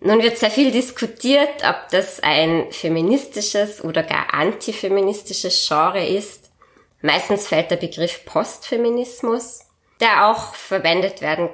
[0.00, 6.39] Nun wird sehr viel diskutiert, ob das ein feministisches oder gar antifeministisches Genre ist.
[7.02, 9.60] Meistens fällt der Begriff Postfeminismus,
[10.00, 11.50] der auch verwendet werden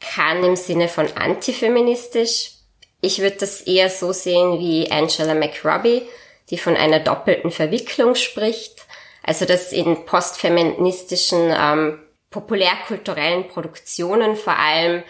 [0.00, 2.52] kann im Sinne von antifeministisch.
[3.00, 6.02] Ich würde das eher so sehen wie Angela McRobbie,
[6.50, 8.86] die von einer doppelten Verwicklung spricht.
[9.22, 15.02] Also dass in postfeministischen ähm, populärkulturellen Produktionen vor allem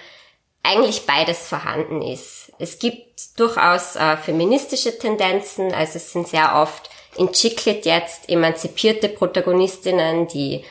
[0.62, 2.52] eigentlich beides vorhanden ist.
[2.58, 9.08] Es gibt durchaus äh, feministische Tendenzen, also es sind sehr oft in Chicklit jetzt emanzipierte
[9.08, 10.64] Protagonistinnen, die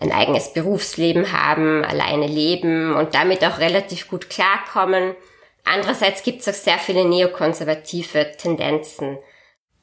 [0.00, 5.14] ein eigenes Berufsleben haben, alleine leben und damit auch relativ gut klarkommen.
[5.64, 9.18] Andererseits gibt es auch sehr viele neokonservative Tendenzen.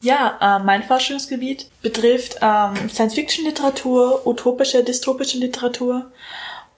[0.02, 6.12] Ja, äh, mein Forschungsgebiet betrifft ähm, Science-Fiction-Literatur, utopische, dystopische Literatur.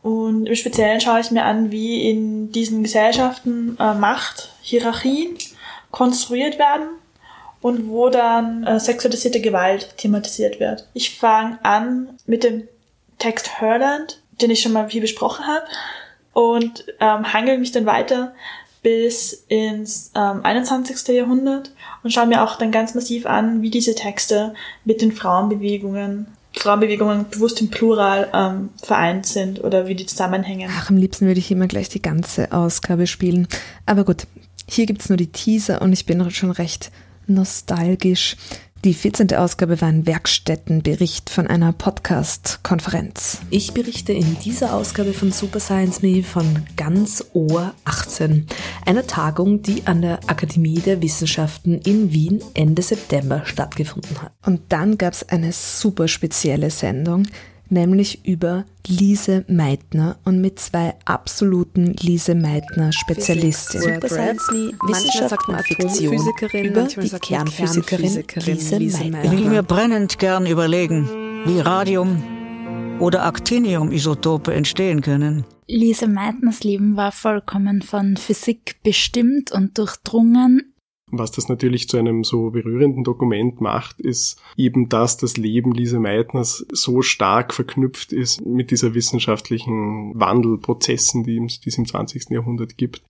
[0.02, 5.38] Und im Speziellen schaue ich mir an, wie in diesen Gesellschaften äh, Macht, Hierarchien
[5.92, 6.88] konstruiert werden
[7.62, 10.88] und wo dann äh, sexualisierte Gewalt thematisiert wird.
[10.94, 12.68] Ich fange an mit dem
[13.20, 15.66] Text Herland, den ich schon mal viel besprochen habe,
[16.34, 18.34] und ähm, hangel mich dann weiter
[18.84, 21.08] bis ins ähm, 21.
[21.16, 21.72] Jahrhundert
[22.04, 24.54] und schaue mir auch dann ganz massiv an, wie diese Texte
[24.86, 30.72] mit den Frauenbewegungen Frauenbewegungen bewusst im Plural ähm, vereint sind oder wie die zusammenhängen.
[30.74, 33.48] Ach, am liebsten würde ich immer gleich die ganze Ausgabe spielen.
[33.86, 34.26] Aber gut,
[34.68, 36.92] hier gibt's nur die Teaser und ich bin schon recht
[37.28, 38.36] nostalgisch.
[38.86, 39.34] Die 14.
[39.34, 43.40] Ausgabe war ein Werkstättenbericht von einer Podcast-Konferenz.
[43.50, 48.46] Ich berichte in dieser Ausgabe von Super Science Me von Ganz Ohr 18,
[48.86, 54.32] einer Tagung, die an der Akademie der Wissenschaften in Wien Ende September stattgefunden hat.
[54.46, 57.24] Und dann gab es eine super spezielle Sendung,
[57.72, 64.02] nämlich über Lise Meitner und mit zwei absoluten Lise Meitner Spezialistinnen.
[64.02, 66.16] Wissenschaft und Fiktion
[66.64, 68.26] über die Kernphysikerin
[68.80, 69.24] Lise Meitner.
[69.26, 71.08] Ich will mir brennend gern überlegen,
[71.46, 72.24] wie Radium
[73.00, 75.46] oder Actinium-Isotope entstehen können.
[75.68, 80.74] Lise Meitners Leben war vollkommen von Physik bestimmt und durchdrungen.
[81.10, 86.00] Was das natürlich zu einem so berührenden Dokument macht, ist eben, dass das Leben Lise
[86.00, 92.30] Meitners so stark verknüpft ist mit dieser wissenschaftlichen Wandelprozessen, die es im 20.
[92.30, 93.02] Jahrhundert gibt.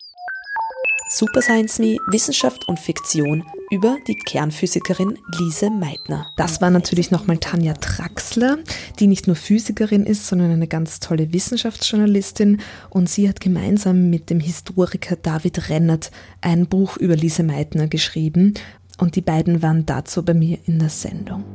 [1.10, 6.28] Super Science Me, Wissenschaft und Fiktion über die Kernphysikerin Lise Meitner.
[6.36, 8.58] Das war natürlich nochmal Tanja Traxler,
[9.00, 12.60] die nicht nur Physikerin ist, sondern eine ganz tolle Wissenschaftsjournalistin.
[12.90, 18.54] Und sie hat gemeinsam mit dem Historiker David Rennert ein Buch über Lise Meitner geschrieben.
[18.98, 21.46] Und die beiden waren dazu bei mir in der Sendung.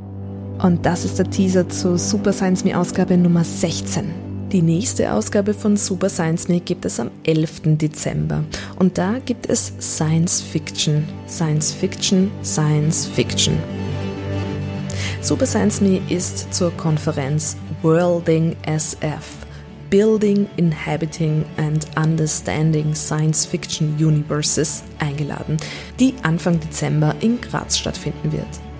[0.62, 4.31] Und das ist der Teaser zur Super Science Me Ausgabe Nummer 16.
[4.52, 7.78] Die nächste Ausgabe von Super Science Me gibt es am 11.
[7.78, 8.44] Dezember.
[8.78, 11.08] Und da gibt es Science Fiction.
[11.26, 13.56] Science Fiction, Science Fiction.
[15.22, 19.38] Super Science Me ist zur Konferenz Worlding SF.
[19.88, 25.56] Building, Inhabiting and Understanding Science Fiction Universes eingeladen,
[25.98, 28.71] die Anfang Dezember in Graz stattfinden wird.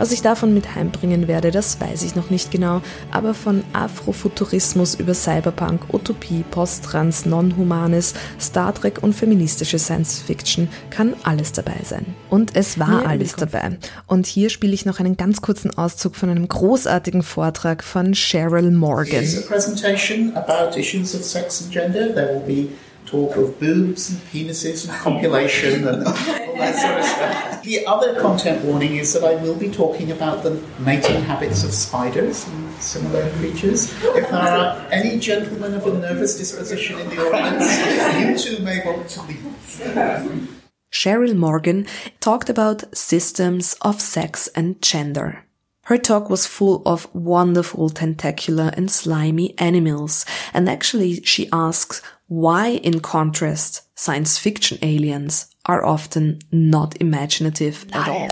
[0.00, 4.94] Was ich davon mit heimbringen werde, das weiß ich noch nicht genau, aber von Afrofuturismus
[4.94, 12.06] über Cyberpunk, Utopie, Posttrans, Non-Humanes, Star Trek und feministische Science Fiction kann alles dabei sein.
[12.30, 13.76] Und es war alles dabei.
[14.06, 18.70] Und hier spiele ich noch einen ganz kurzen Auszug von einem großartigen Vortrag von Cheryl
[18.70, 19.22] Morgan.
[19.22, 22.14] It's a presentation about issues of sex and gender.
[22.14, 22.70] There will be
[23.10, 27.64] talk of boobs and penises and copulation and all that sort of stuff.
[27.64, 31.72] The other content warning is that I will be talking about the mating habits of
[31.72, 33.92] spiders and similar creatures.
[34.20, 38.84] If there are any gentlemen of a nervous disposition in the audience, you too may
[38.86, 40.56] want to leave.
[40.92, 41.86] Cheryl Morgan
[42.20, 45.44] talked about systems of sex and gender.
[45.84, 52.68] Her talk was full of wonderful tentacular and slimy animals, and actually she asks why,
[52.68, 58.28] in contrast, science fiction aliens are often not imaginative at all.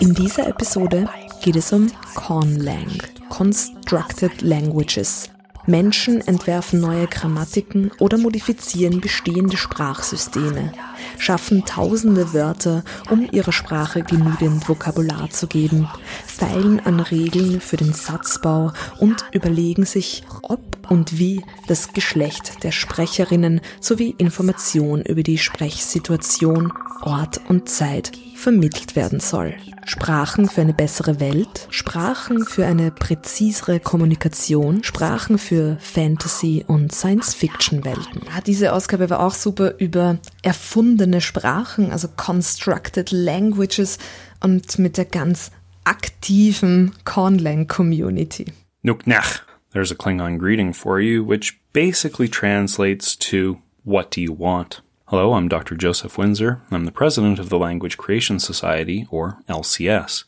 [0.00, 1.08] In dieser Episode
[1.42, 5.30] geht es um Conlang, Constructed Languages.
[5.68, 10.72] Menschen entwerfen neue Grammatiken oder modifizieren bestehende Sprachsysteme,
[11.18, 15.88] schaffen tausende Wörter, um ihrer Sprache genügend Vokabular zu geben,
[16.24, 22.72] feilen an Regeln für den Satzbau und überlegen sich, ob und wie das Geschlecht der
[22.72, 26.72] Sprecherinnen sowie Information über die Sprechsituation,
[27.02, 29.54] Ort und Zeit vermittelt werden soll.
[29.84, 38.22] Sprachen für eine bessere Welt, Sprachen für eine präzisere Kommunikation, Sprachen für Fantasy- und Science-Fiction-Welten.
[38.26, 43.98] Ja, diese Ausgabe war auch super über erfundene Sprachen, also Constructed Languages
[44.42, 45.52] und mit der ganz
[45.84, 48.46] aktiven Conlang-Community.
[48.82, 49.42] Nuknach.
[49.76, 54.80] There's a Klingon greeting for you, which basically translates to, What do you want?
[55.08, 55.76] Hello, I'm Dr.
[55.76, 56.62] Joseph Windsor.
[56.70, 60.24] I'm the president of the Language Creation Society, or LCS.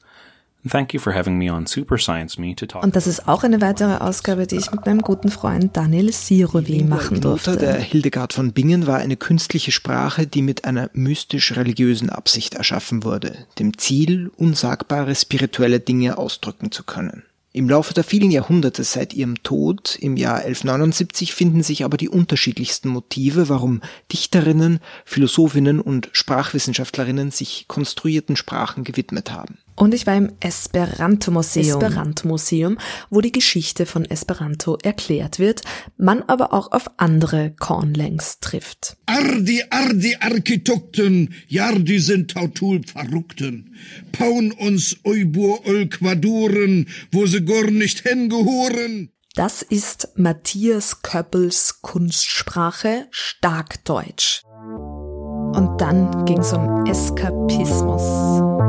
[0.68, 2.84] Thank you for having me on Super Science Me to talk.
[2.84, 6.84] Und das ist auch eine weitere Ausgabe, die ich mit meinem guten Freund Daniel Sirovi
[6.84, 7.56] machen durfte.
[7.56, 13.46] Der Hildegard von Bingen war eine künstliche Sprache, die mit einer mystisch-religiösen Absicht erschaffen wurde,
[13.58, 17.22] dem Ziel, unsagbare spirituelle Dinge ausdrücken zu können.
[17.58, 22.08] Im Laufe der vielen Jahrhunderte seit ihrem Tod im Jahr 1179 finden sich aber die
[22.08, 29.58] unterschiedlichsten Motive, warum Dichterinnen, Philosophinnen und Sprachwissenschaftlerinnen sich konstruierten Sprachen gewidmet haben.
[29.78, 31.80] Und ich war im Esperanto-Museum.
[31.80, 32.78] Esperanto-Museum,
[33.10, 35.62] wo die Geschichte von Esperanto erklärt wird,
[35.96, 38.96] man aber auch auf andere Kornlängs trifft.
[39.06, 43.76] Ardi, Ardi, Architekten, Jardi sind tautul Verrückten.
[44.10, 49.12] Paun uns Eubur Olquaduren, wo sie gar nicht hingehuren.
[49.36, 54.42] Das ist Matthias Köppels Kunstsprache Starkdeutsch.
[54.44, 58.67] Und dann ging es um Eskapismus.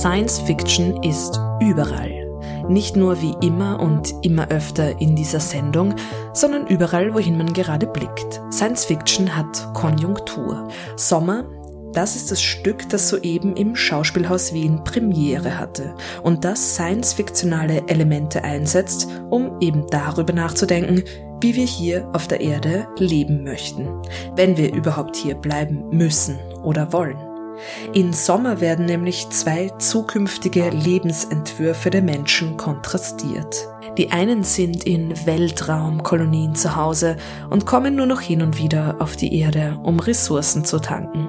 [0.00, 2.10] Science Fiction ist überall.
[2.70, 5.94] Nicht nur wie immer und immer öfter in dieser Sendung,
[6.32, 8.40] sondern überall, wohin man gerade blickt.
[8.50, 10.68] Science Fiction hat Konjunktur.
[10.96, 11.44] Sommer,
[11.92, 18.42] das ist das Stück, das soeben im Schauspielhaus Wien Premiere hatte und das science-fiktionale Elemente
[18.42, 21.02] einsetzt, um eben darüber nachzudenken,
[21.42, 23.86] wie wir hier auf der Erde leben möchten,
[24.34, 27.29] wenn wir überhaupt hier bleiben müssen oder wollen.
[27.92, 33.68] In Sommer werden nämlich zwei zukünftige Lebensentwürfe der Menschen kontrastiert.
[33.98, 37.16] Die einen sind in Weltraumkolonien zu Hause
[37.50, 41.28] und kommen nur noch hin und wieder auf die Erde, um Ressourcen zu tanken.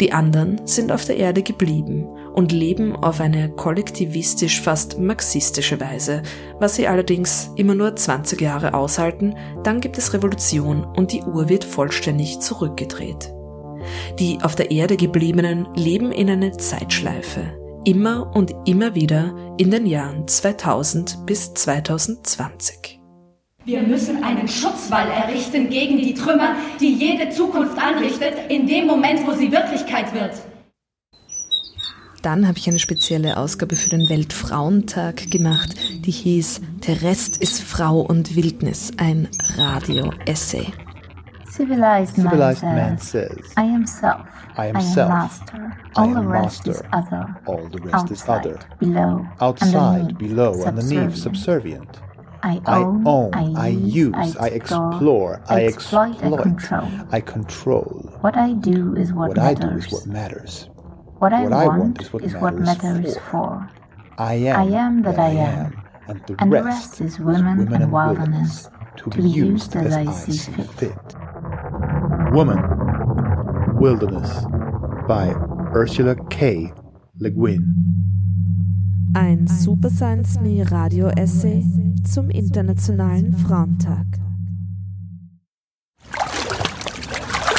[0.00, 6.22] Die anderen sind auf der Erde geblieben und leben auf eine kollektivistisch fast marxistische Weise,
[6.60, 11.48] was sie allerdings immer nur 20 Jahre aushalten, dann gibt es Revolution und die Uhr
[11.48, 13.35] wird vollständig zurückgedreht.
[14.18, 19.86] Die auf der Erde gebliebenen leben in einer Zeitschleife, immer und immer wieder in den
[19.86, 23.00] Jahren 2000 bis 2020.
[23.64, 29.26] Wir müssen einen Schutzwall errichten gegen die Trümmer, die jede Zukunft anrichtet, in dem Moment,
[29.26, 30.34] wo sie Wirklichkeit wird.
[32.22, 35.74] Dann habe ich eine spezielle Ausgabe für den Weltfrauentag gemacht,
[36.04, 40.66] die hieß Der Rest ist Frau und Wildnis, ein Radio-Essay.
[41.56, 44.28] Civilized, Civilized man, man says, says, I am self.
[44.56, 45.08] I am I self.
[45.08, 45.76] master.
[45.96, 46.70] I All am the rest master.
[46.70, 47.26] is other.
[47.46, 48.60] All the rest is Outside, other.
[48.78, 49.28] Below.
[49.40, 52.02] Outside, underneath, below, underneath, subservient.
[52.42, 56.92] I I own, I I use, use, I I explore, I exploit, exploit, I control.
[57.10, 58.20] I control.
[58.20, 59.70] What I do is what, What I matters.
[59.70, 60.70] do is what matters.
[61.18, 63.20] What I What I want, want is what matters matters for.
[63.30, 63.72] for.
[64.18, 65.84] I am, I am that I am.
[66.08, 69.76] and the And the rest, rest is women, women and and wilderness, to be used
[69.76, 70.66] as I see fit.
[70.66, 71.16] fit.
[72.36, 72.60] Woman,
[73.80, 74.44] Wilderness
[75.08, 75.32] by
[75.74, 76.70] Ursula K.
[77.18, 77.64] Le Guin.
[79.14, 81.64] Ein Super Science Me Radio Essay
[82.04, 84.04] zum Internationalen Frauentag.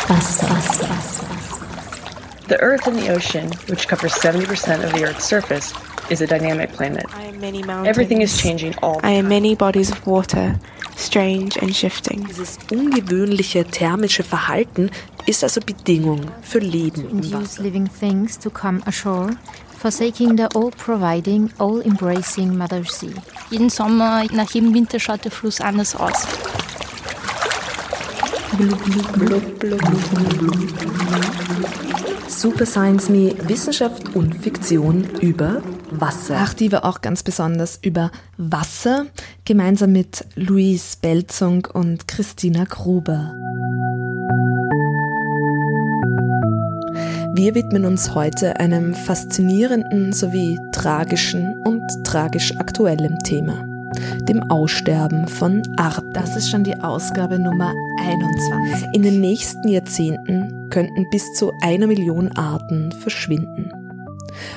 [0.08, 2.48] Wasser, Wasser, Wasser.
[2.48, 5.74] The Earth and the ocean, which cover 70% of the Earth's surface,
[6.12, 7.08] is a dynamic planet.
[7.16, 7.88] I am many mountains.
[7.88, 10.60] Everything is changing all the I am many bodies of water,
[10.98, 12.26] strange and shifting.
[12.28, 14.90] Dieses ungewöhnliche thermische Verhalten
[15.26, 17.64] ist also Bedingung für Leben im Induce Wasser.
[17.64, 19.30] living things to come ashore,
[19.80, 23.14] forsaking the all-providing, all-embracing Mother Sea.
[23.50, 26.28] Jeden Sommer, nach jedem Winter schaut der Fluss anders aus.
[32.28, 35.62] Super Science Me Wissenschaft und Fiktion über
[35.92, 36.38] Wasser.
[36.40, 39.06] Ach, die war auch ganz besonders über Wasser,
[39.46, 43.34] gemeinsam mit Louise Belzung und Christina Gruber.
[47.36, 53.64] Wir widmen uns heute einem faszinierenden sowie tragischen und tragisch aktuellem Thema,
[54.28, 56.12] dem Aussterben von Arten.
[56.14, 58.88] Das ist schon die Ausgabe Nummer 21.
[58.94, 63.72] In den nächsten Jahrzehnten könnten bis zu einer Million Arten verschwinden.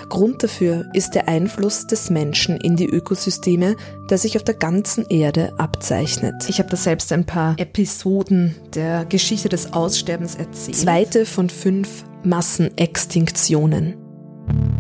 [0.09, 3.77] Grund dafür ist der Einfluss des Menschen in die Ökosysteme,
[4.09, 6.49] der sich auf der ganzen Erde abzeichnet.
[6.49, 10.77] Ich habe da selbst ein paar Episoden der Geschichte des Aussterbens erzählt.
[10.77, 13.95] Zweite von fünf Massenextinktionen.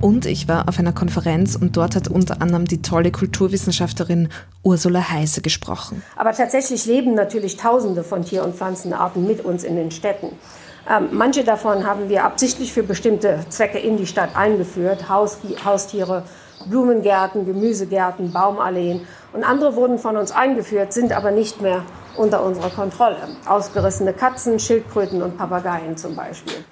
[0.01, 4.29] Und ich war auf einer Konferenz und dort hat unter anderem die tolle Kulturwissenschaftlerin
[4.63, 6.03] Ursula Heise gesprochen.
[6.17, 10.31] Aber tatsächlich leben natürlich Tausende von Tier- und Pflanzenarten mit uns in den Städten.
[10.89, 15.09] Ähm, manche davon haben wir absichtlich für bestimmte Zwecke in die Stadt eingeführt.
[15.09, 16.25] Haus, Haustiere,
[16.67, 19.03] Blumengärten, Gemüsegärten, Baumalleen.
[19.33, 21.85] Und andere wurden von uns eingeführt, sind aber nicht mehr
[22.17, 23.17] unter unserer Kontrolle.
[23.47, 26.65] Ausgerissene Katzen, Schildkröten und Papageien zum Beispiel.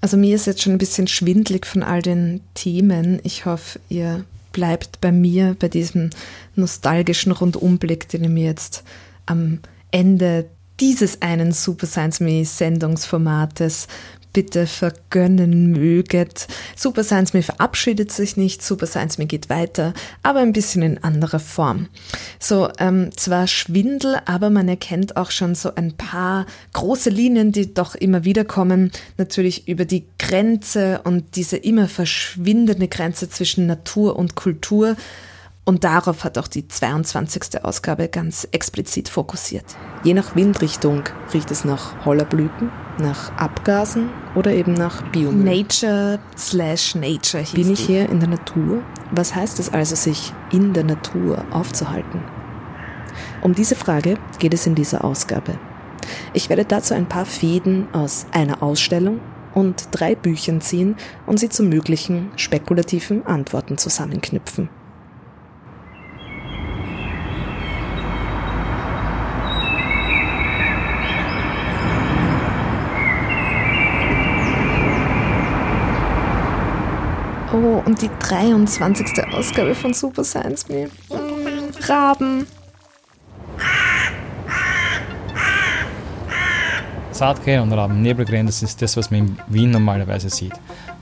[0.00, 3.20] Also mir ist jetzt schon ein bisschen schwindlig von all den Themen.
[3.24, 6.10] Ich hoffe, ihr bleibt bei mir, bei diesem
[6.54, 8.84] nostalgischen Rundumblick, den ihr mir jetzt
[9.26, 10.46] am Ende
[10.80, 13.88] dieses einen Super Science Me Sendungsformates
[14.32, 16.46] bitte vergönnen möget.
[16.76, 21.02] Super Science Me verabschiedet sich nicht, Super Science Me geht weiter, aber ein bisschen in
[21.02, 21.88] anderer Form.
[22.38, 27.74] So, ähm, zwar Schwindel, aber man erkennt auch schon so ein paar große Linien, die
[27.74, 28.92] doch immer wieder kommen.
[29.16, 34.96] Natürlich über die Grenze und diese immer verschwindende Grenze zwischen Natur und Kultur.
[35.68, 37.62] Und darauf hat auch die 22.
[37.62, 39.66] Ausgabe ganz explizit fokussiert.
[40.02, 41.02] Je nach Windrichtung
[41.34, 45.44] riecht es nach Hollerblüten, nach Abgasen oder eben nach Biomüll.
[45.44, 47.86] Nature slash Nature hieß Bin ich die.
[47.86, 48.82] hier in der Natur?
[49.10, 52.22] Was heißt es also, sich in der Natur aufzuhalten?
[53.42, 55.58] Um diese Frage geht es in dieser Ausgabe.
[56.32, 59.20] Ich werde dazu ein paar Fäden aus einer Ausstellung
[59.52, 60.96] und drei Büchern ziehen
[61.26, 64.70] und sie zu möglichen spekulativen Antworten zusammenknüpfen.
[77.60, 79.34] Oh, und die 23.
[79.34, 80.88] Ausgabe von Super Science Me.
[81.88, 82.46] Raben.
[87.10, 90.52] Saatkrähen und Raben, Nebelkrähen, das ist das, was man in Wien normalerweise sieht.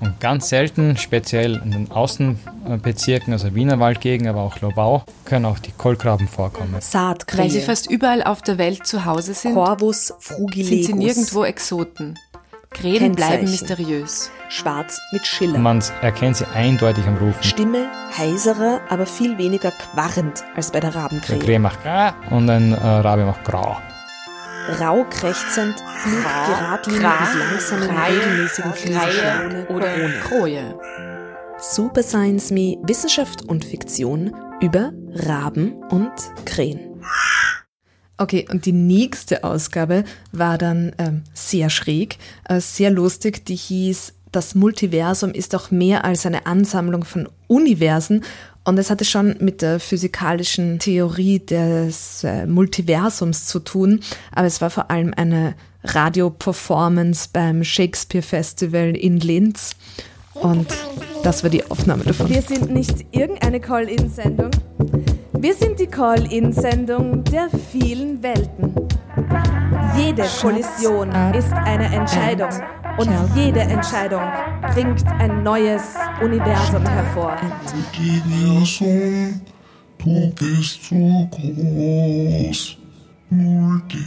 [0.01, 5.59] Und ganz selten, speziell in den Außenbezirken, also Wiener Waldgegend, aber auch Lobau, können auch
[5.59, 6.77] die Kolkraben vorkommen.
[6.81, 7.45] Saatkrähe.
[7.45, 10.87] Weil sie fast überall auf der Welt zu Hause sind, Corvus sind frugilegus.
[10.87, 12.19] sie nirgendwo Exoten.
[12.77, 14.31] Krähen bleiben mysteriös.
[14.49, 15.59] Schwarz mit Schiller.
[15.59, 17.43] Man erkennt sie eindeutig am Rufen.
[17.43, 21.39] Stimme heiserer, aber viel weniger quarrend als bei der Eine Rabenkrähe.
[21.39, 23.77] Krähe macht Gra und ein äh, Rabe macht Grau.
[24.81, 30.15] Rau krächzend, fliegt geradlinig Kra- und langsam in Kreie, regelmäßigen Kreie Fließschläunen oder ohne.
[30.23, 30.79] Kroje.
[31.59, 36.13] Super Science Me Wissenschaft und Fiktion über Raben und
[36.45, 37.01] Krähen.
[38.19, 42.17] Okay, und die nächste Ausgabe war dann ähm, sehr schräg,
[42.49, 43.45] äh, sehr lustig.
[43.45, 48.23] Die hieß Das Multiversum ist auch mehr als eine Ansammlung von Universen.
[48.65, 54.01] Und es hatte schon mit der physikalischen Theorie des äh, Multiversums zu tun,
[54.33, 55.55] aber es war vor allem eine
[55.85, 59.77] Radio-Performance beim Shakespeare Festival in Linz.
[60.35, 60.67] Und
[61.23, 62.29] das war die Aufnahme davon.
[62.29, 64.51] Wir sind nicht irgendeine Call-In-Sendung.
[65.39, 68.75] Wir sind die Call-In-Sendung der vielen Welten.
[69.97, 72.49] Jede Kollision ist eine Entscheidung
[72.99, 74.23] und jede Entscheidung
[74.73, 75.83] bringt ein neues
[76.23, 77.37] Universum hervor.
[77.75, 79.41] Multiversum,
[79.99, 82.79] du bist so groß.
[83.29, 84.01] Multiversum.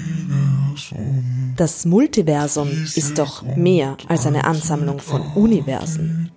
[1.55, 6.31] Das Multiversum ist doch mehr als eine Ansammlung von Universen.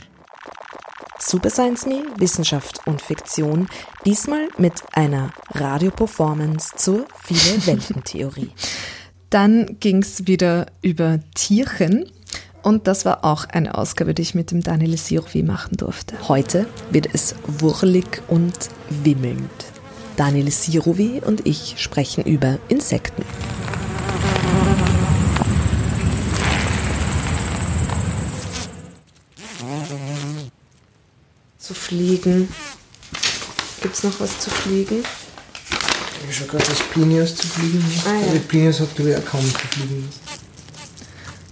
[1.25, 3.69] Super Science Me, Wissenschaft und Fiktion,
[4.05, 8.51] diesmal mit einer Radioperformance zur Viele-Welten-Theorie.
[9.31, 12.11] Dann ging es wieder über Tierchen.
[12.63, 16.17] Und das war auch eine Ausgabe, die ich mit dem Daniel Sirovi machen durfte.
[16.29, 18.53] Heute wird es wurlig und
[18.91, 19.49] wimmelnd.
[20.17, 23.25] Daniel Sirovi und ich sprechen über Insekten.
[31.63, 32.49] Zu fliegen.
[33.81, 35.05] Gibt es noch was zu fliegen?
[36.29, 38.27] Ich schaue gerade, dass Plinius zu fliegen Ah, ja.
[38.27, 40.09] Also Plinius hat, glaube ich, auch kaum zu fliegen.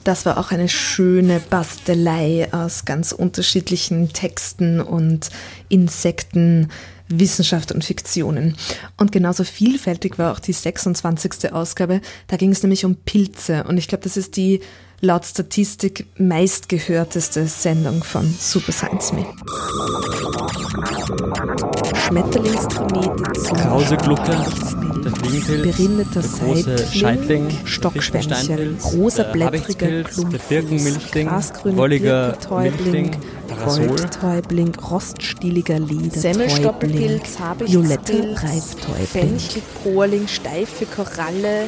[0.02, 5.30] Das war auch eine schöne Bastelei aus ganz unterschiedlichen Texten und
[5.68, 6.70] Insekten,
[7.08, 8.56] Wissenschaft und Fiktionen.
[8.96, 11.52] Und genauso vielfältig war auch die 26.
[11.52, 12.00] Ausgabe.
[12.26, 13.62] Da ging es nämlich um Pilze.
[13.62, 14.60] Und ich glaube, das ist die
[15.00, 19.24] laut Statistik meistgehörteste Sendung von Super Science Me.
[21.94, 23.22] Schmetterlingstramete,
[23.54, 24.36] Krauseglucke,
[25.04, 33.16] der Fliegenpilz, berindeter Seitling, Scheitling, Stockschwänzchen, rosa blättriger Klumpfuß, Birkenmilchling, grasgrüne wolliger Birkentäubling,
[33.64, 41.66] Goldtäubling, roststieliger Ledertäubling, Habichtspilz, Reiftäubling, Fenchelporling, steife Koralle.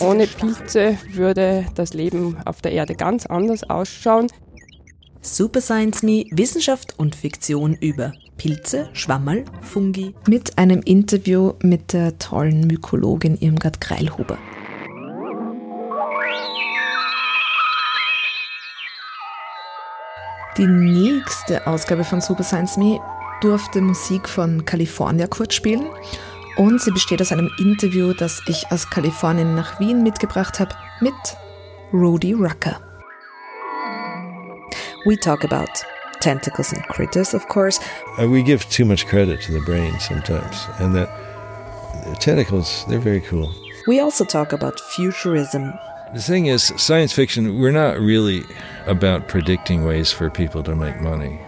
[0.00, 4.26] Ohne Pilze würde das Leben auf der Erde ganz anders ausschauen.
[5.22, 10.14] Super Science Me, Wissenschaft und Fiktion über Pilze, Schwammerl, Fungi.
[10.28, 14.36] Mit einem Interview mit der tollen Mykologin Irmgard Greilhuber.
[20.56, 23.00] Die nächste Ausgabe von Super Science Me
[23.40, 25.86] durfte Musik von California kurz spielen
[26.56, 31.14] und sie besteht aus einem Interview, das ich aus Kalifornien nach Wien mitgebracht habe mit
[31.92, 32.76] Rudy Rucker.
[35.06, 35.84] We talk about
[36.20, 37.78] tentacles and critters, of course.
[38.18, 41.10] Uh, we give too much credit to the brain sometimes, and that
[42.20, 43.52] tentacles, they're very cool.
[43.86, 45.72] We also talk about futurism.
[46.14, 48.44] The thing is, science fiction, we're not really
[48.86, 51.38] about predicting ways for people to make money.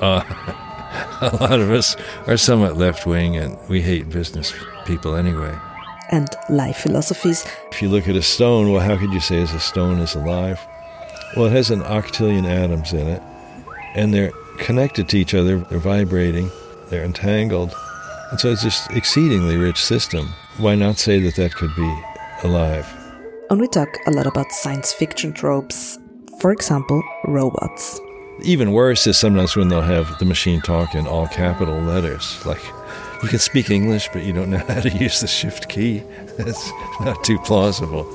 [0.00, 0.22] Uh,
[1.20, 1.96] a lot of us
[2.26, 4.54] are somewhat left wing, and we hate business
[4.84, 5.58] people anyway.
[6.10, 7.44] And life philosophies.
[7.72, 10.60] If you look at a stone, well, how could you say a stone is alive?
[11.36, 13.22] Well, it has an octillion atoms in it,
[13.94, 16.50] and they're connected to each other, they're vibrating,
[16.88, 17.74] they're entangled.
[18.30, 20.32] And so it's just exceedingly rich system.
[20.58, 22.02] Why not say that that could be
[22.42, 22.86] alive?
[23.50, 25.98] And we talk a lot about science fiction tropes.
[26.40, 28.00] For example, robots.
[28.42, 32.44] Even worse is sometimes when they'll have the machine talk in all capital letters.
[32.44, 32.62] Like,
[33.26, 36.02] you can speak English, but you don't know how to use the shift key.
[36.38, 36.70] That's
[37.00, 38.06] not too plausible.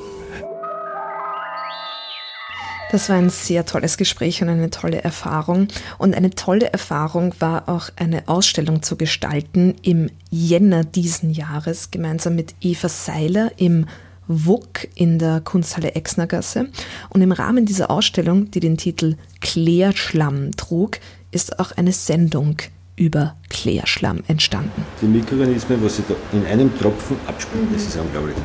[2.91, 5.67] Das war ein sehr tolles Gespräch und eine tolle Erfahrung.
[5.97, 12.35] Und eine tolle Erfahrung war auch eine Ausstellung zu gestalten im Jänner diesen Jahres gemeinsam
[12.35, 13.87] mit Eva Seiler im
[14.27, 16.69] WUK in der Kunsthalle Exnergasse.
[17.09, 20.99] Und im Rahmen dieser Ausstellung, die den Titel Klärschlamm trug,
[21.31, 22.57] ist auch eine Sendung
[23.01, 24.85] über Klärschlamm entstanden.
[25.01, 28.35] Die Mikroorganismen, was sie da in einem Tropfen abspielen, das ist unglaublich.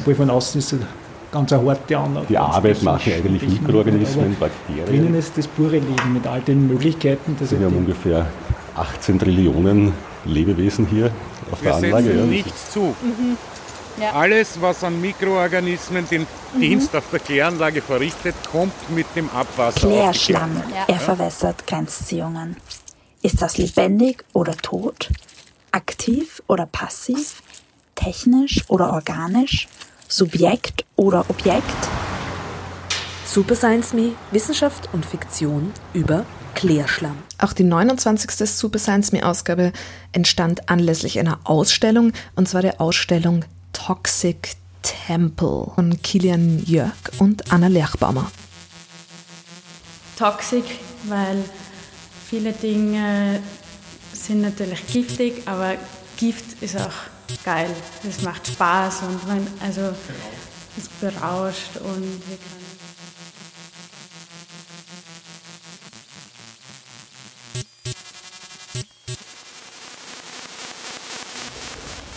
[0.00, 0.78] Obwohl von außen ist es
[1.30, 2.26] ganz eine harte Anlage.
[2.30, 4.86] Die Arbeit machen eigentlich Mikroorganismen, Bakterien.
[4.86, 7.36] Drinnen ist das pure Leben mit all den Möglichkeiten.
[7.38, 8.26] Das Wir haben ungefähr
[8.76, 9.92] 18 Trillionen
[10.24, 11.10] Lebewesen hier
[11.52, 12.04] auf Wir der Anlage.
[12.04, 12.24] setzen ja.
[12.24, 12.80] nichts zu.
[13.02, 13.36] Mhm.
[14.14, 16.60] Alles, was an Mikroorganismen den Mhm.
[16.60, 20.04] Dienst auf der Kläranlage verrichtet, kommt mit dem Abwasser Klärschlamm.
[20.56, 20.92] auf die Kläranlage.
[20.92, 22.56] Er verwässert Grenzziehungen.
[23.20, 25.10] Ist das lebendig oder tot?
[25.72, 27.42] Aktiv oder passiv?
[27.96, 29.66] Technisch oder organisch?
[30.06, 31.66] Subjekt oder Objekt?
[33.26, 37.18] Super Science Me, Wissenschaft und Fiktion über Klärschlamm.
[37.38, 38.30] Auch die 29.
[38.48, 39.72] Super Science Me Ausgabe
[40.12, 47.66] entstand anlässlich einer Ausstellung, und zwar der Ausstellung Toxic Temple von Kilian Jörg und Anna
[47.66, 48.30] Lerchbaumer.
[50.16, 50.64] Toxic,
[51.08, 51.44] weil
[52.28, 53.40] viele Dinge
[54.12, 55.76] sind natürlich giftig, aber
[56.18, 56.92] Gift ist auch
[57.44, 57.70] geil.
[58.06, 59.94] Es macht Spaß und man, also
[60.76, 62.22] es berauscht und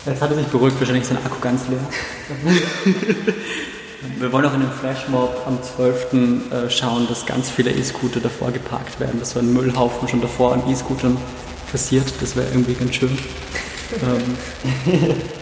[0.03, 1.87] Jetzt hat er sich beruhigt, wahrscheinlich ist sein Akku ganz leer.
[4.17, 6.13] Wir wollen auch in dem Flashmob am 12.
[6.13, 10.53] Äh, schauen, dass ganz viele E-Scooter davor geparkt werden, dass so ein Müllhaufen schon davor
[10.53, 11.17] an E-Scootern
[11.71, 12.11] passiert.
[12.19, 13.17] Das wäre irgendwie ganz schön.
[14.03, 15.17] Ähm.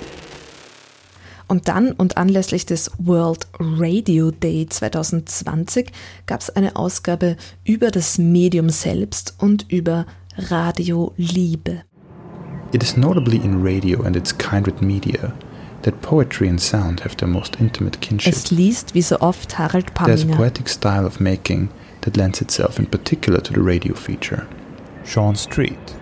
[1.47, 5.91] Und dann und anlässlich des World Radio Day 2020
[6.27, 10.05] gab es eine Ausgabe über das Medium selbst und über
[10.37, 11.81] Radioliebe.
[12.71, 15.33] It is notably in radio and its kindred media
[15.83, 18.33] that poetry and sound have their most intimate kinship.
[18.33, 21.69] Es liest wie so oft Harald There's a poetic style of making
[22.01, 24.47] that lends itself in particular to the radio feature.
[25.05, 25.95] Sean Street,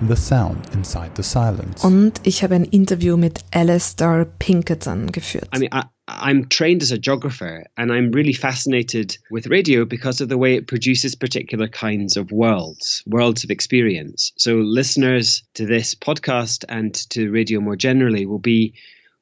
[0.00, 1.84] The Sound Inside the Silence.
[1.84, 5.48] Und ich habe ein Interview mit Alistair Pinkerton geführt.
[5.52, 10.20] I mean, I, I'm trained as a geographer and I'm really fascinated with radio because
[10.20, 14.32] of the way it produces particular kinds of worlds, worlds of experience.
[14.36, 18.74] So, listeners to this podcast and to radio more generally will be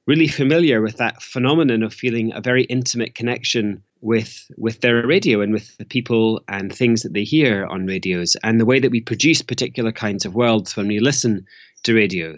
[0.07, 5.41] really familiar with that phenomenon of feeling a very intimate connection with with their radio
[5.41, 8.91] and with the people and things that they hear on radios and the way that
[8.91, 11.47] we produce particular kinds of worlds when we listen
[11.83, 12.37] to radio.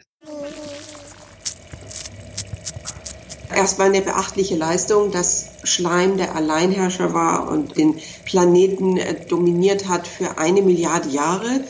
[3.50, 7.94] Erstmal eine beachtliche Leistung, dass Schleim der Alleinherrscher war und den
[8.24, 11.64] Planeten äh, dominiert hat für eine Milliarde Jahre.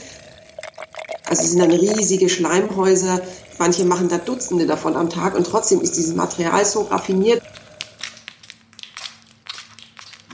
[1.27, 3.21] Also es sind dann riesige Schleimhäuser.
[3.59, 7.43] Manche machen da Dutzende davon am Tag und trotzdem ist dieses Material so raffiniert.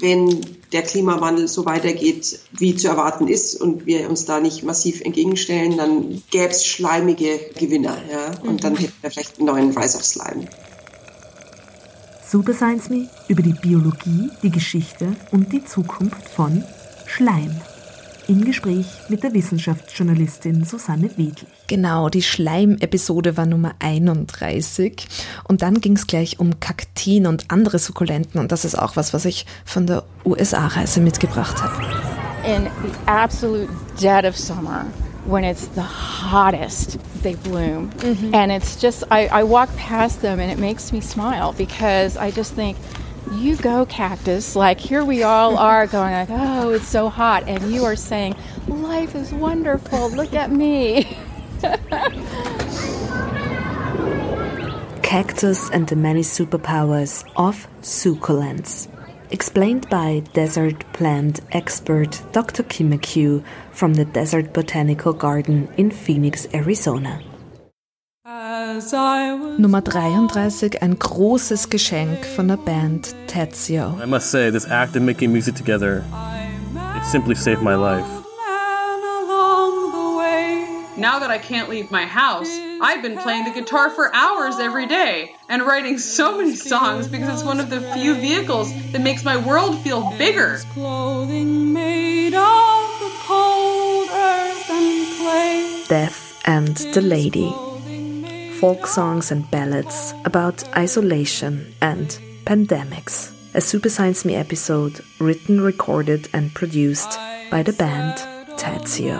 [0.00, 0.40] Wenn
[0.72, 5.76] der Klimawandel so weitergeht, wie zu erwarten ist und wir uns da nicht massiv entgegenstellen,
[5.76, 7.96] dann gäbe es schleimige Gewinner.
[8.10, 8.32] Ja?
[8.42, 10.48] Und dann hätten wir vielleicht einen neuen Rise of Slime.
[12.28, 16.64] Super Science Me über die Biologie, die Geschichte und die Zukunft von
[17.06, 17.60] Schleim.
[18.32, 21.44] Im Gespräch mit der Wissenschaftsjournalistin Susanne Wedlich.
[21.66, 25.06] Genau, die Schleim-Episode war Nummer 31.
[25.44, 28.40] Und dann ging es gleich um Kakteen und andere Sukkulenten.
[28.40, 31.74] Und das ist auch was, was ich von der USA-Reise mitgebracht habe.
[32.46, 33.68] in the absolute
[34.00, 34.86] dead of summer
[35.26, 37.90] when it's the hottest they bloom
[38.32, 42.32] and it's just I, I walk past them and it makes me smile because i
[42.32, 42.76] just think
[43.30, 47.72] you go cactus like here we all are going like oh it's so hot and
[47.72, 48.34] you are saying
[48.66, 51.16] life is wonderful look at me
[55.12, 58.88] Cactus and the Many Superpowers of Succulents.
[59.30, 62.62] Explained by desert plant expert Dr.
[62.62, 67.22] Kim McHugh from the Desert Botanical Garden in Phoenix, Arizona.
[69.58, 73.98] Nummer 33, ein großes Geschenk von der Band Tezio.
[74.02, 76.04] I must say, this act of making music together,
[76.96, 78.04] it simply saved my life.
[80.96, 84.86] Now that I can't leave my house, I've been playing the guitar for hours every
[84.86, 89.24] day and writing so many songs because it's one of the few vehicles that makes
[89.24, 90.58] my world feel bigger.
[95.88, 97.71] Death and the Lady.
[98.62, 103.32] Folk songs and ballads about isolation and pandemics.
[103.54, 107.18] A Super Science Me episode written, recorded, and produced
[107.50, 108.18] by the band
[108.56, 109.18] Tazio.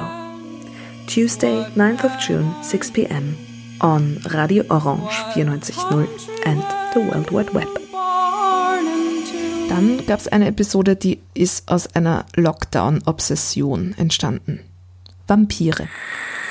[1.09, 3.37] Tuesday, 9th of June, 6 pm
[3.81, 6.63] on Radio Orange 94.0 and
[6.95, 7.69] the World Wide Web.
[9.69, 14.61] Dann gab es eine Episode, die ist aus einer Lockdown-Obsession entstanden.
[15.27, 15.89] Vampire.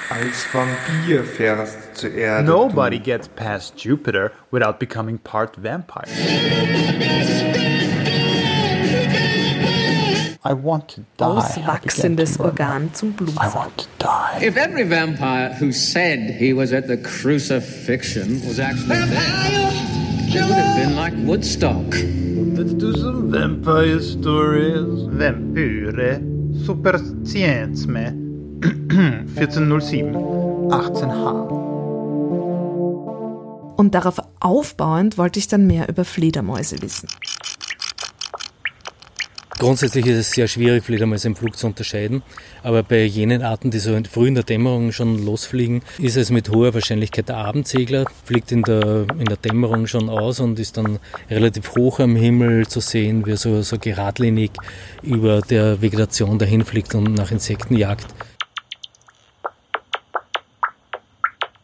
[0.09, 2.43] Als Vampir fährst zur Erde.
[2.47, 6.05] Nobody gets past Jupiter without becoming part vampire.
[10.43, 11.25] I want to die.
[11.25, 13.85] Auswachsendes Organ zum Blutsaugen.
[14.41, 19.71] If every vampire who said he was at the crucifixion was actually there,
[20.33, 21.93] it would have been like Woodstock.
[22.57, 25.07] Let's do some vampire stories.
[25.11, 26.21] Vampire.
[26.65, 28.13] Super Science med
[29.35, 30.15] 1407
[30.69, 31.70] 18H.
[33.81, 37.09] Und darauf aufbauend wollte ich dann mehr über Fledermäuse wissen.
[39.57, 42.21] Grundsätzlich ist es sehr schwierig, Fledermäuse im Flug zu unterscheiden.
[42.61, 46.49] Aber bei jenen Arten, die so früh in der Dämmerung schon losfliegen, ist es mit
[46.49, 50.99] hoher Wahrscheinlichkeit der Abendsegler, fliegt in der, in der Dämmerung schon aus und ist dann
[51.31, 54.51] relativ hoch am Himmel zu sehen, wie er so, so geradlinig
[55.01, 58.05] über der Vegetation dahin fliegt und nach Insekten jagt.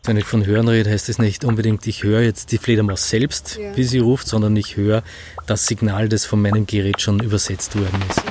[0.08, 3.60] Wenn ich von Hören rede, heißt es nicht unbedingt, ich höre jetzt die Fledermaus selbst,
[3.62, 3.76] ja.
[3.76, 5.04] wie sie ruft, sondern ich höre
[5.48, 8.22] das Signal, das von meinem Gerät schon übersetzt worden ist.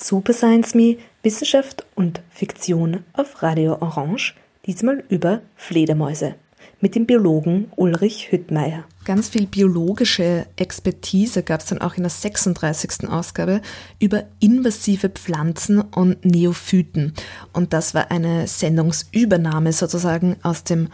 [0.00, 6.36] Super Science Me, Wissenschaft und Fiktion auf Radio Orange, diesmal über Fledermäuse
[6.80, 8.84] mit dem Biologen Ulrich Hüttmeier.
[9.04, 13.08] Ganz viel biologische Expertise gab es dann auch in der 36.
[13.08, 13.62] Ausgabe
[13.98, 17.14] über invasive Pflanzen und Neophyten.
[17.52, 20.88] Und das war eine Sendungsübernahme sozusagen aus dem,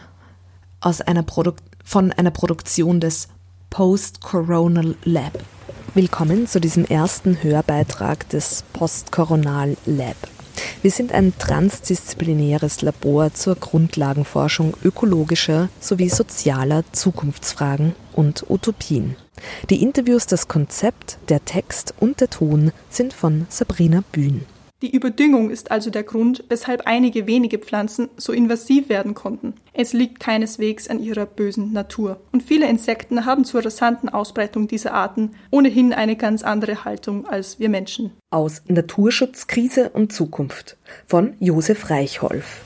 [0.79, 1.25] aus einer
[1.83, 3.27] von einer Produktion des
[3.69, 5.37] Post-Coronal Lab.
[5.93, 10.15] Willkommen zu diesem ersten Hörbeitrag des Post-Coronal Lab.
[10.81, 19.15] Wir sind ein transdisziplinäres Labor zur Grundlagenforschung ökologischer sowie sozialer Zukunftsfragen und Utopien.
[19.69, 24.45] Die Interviews, das Konzept, der Text und der Ton sind von Sabrina Bühn.
[24.85, 29.55] Die Überdüngung ist also der Grund, weshalb einige wenige Pflanzen so invasiv werden konnten.
[29.73, 32.19] Es liegt keineswegs an ihrer bösen Natur.
[32.31, 37.57] Und viele Insekten haben zur rasanten Ausbreitung dieser Arten ohnehin eine ganz andere Haltung als
[37.57, 38.11] wir Menschen.
[38.29, 40.77] Aus Naturschutzkrise und Zukunft
[41.07, 42.61] von Josef Reichholf.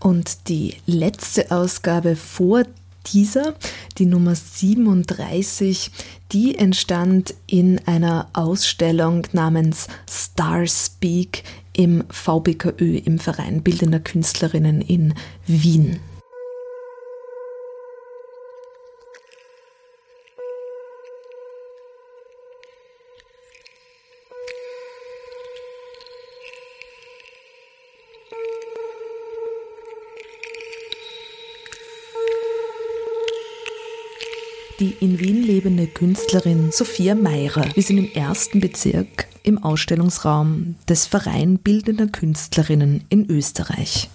[0.00, 2.64] Und die letzte Ausgabe vor
[3.04, 3.54] Teaser,
[3.98, 5.90] die Nummer 37,
[6.32, 11.42] die entstand in einer Ausstellung namens Star Speak
[11.72, 15.14] im VBKÖ, im Verein Bildender Künstlerinnen in
[15.46, 16.00] Wien.
[34.88, 37.64] Die in Wien lebende Künstlerin Sophia Meirer.
[37.74, 44.08] Wir sind im ersten Bezirk im Ausstellungsraum des Verein Bildender Künstlerinnen in Österreich.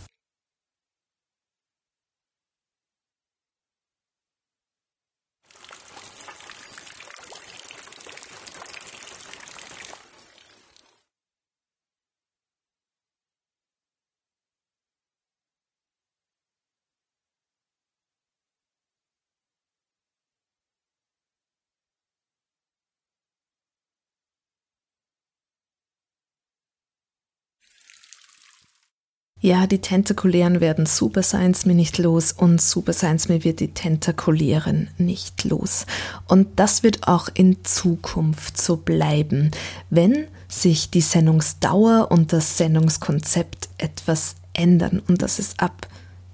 [29.43, 33.73] Ja, die Tentakulären werden Super Science Me nicht los und Super Science Me wird die
[33.73, 35.85] Tentakulären nicht los.
[36.29, 39.51] Und das wird auch in Zukunft so bleiben,
[39.89, 45.01] wenn sich die Sendungsdauer und das Sendungskonzept etwas ändern.
[45.09, 45.89] Und das ist ab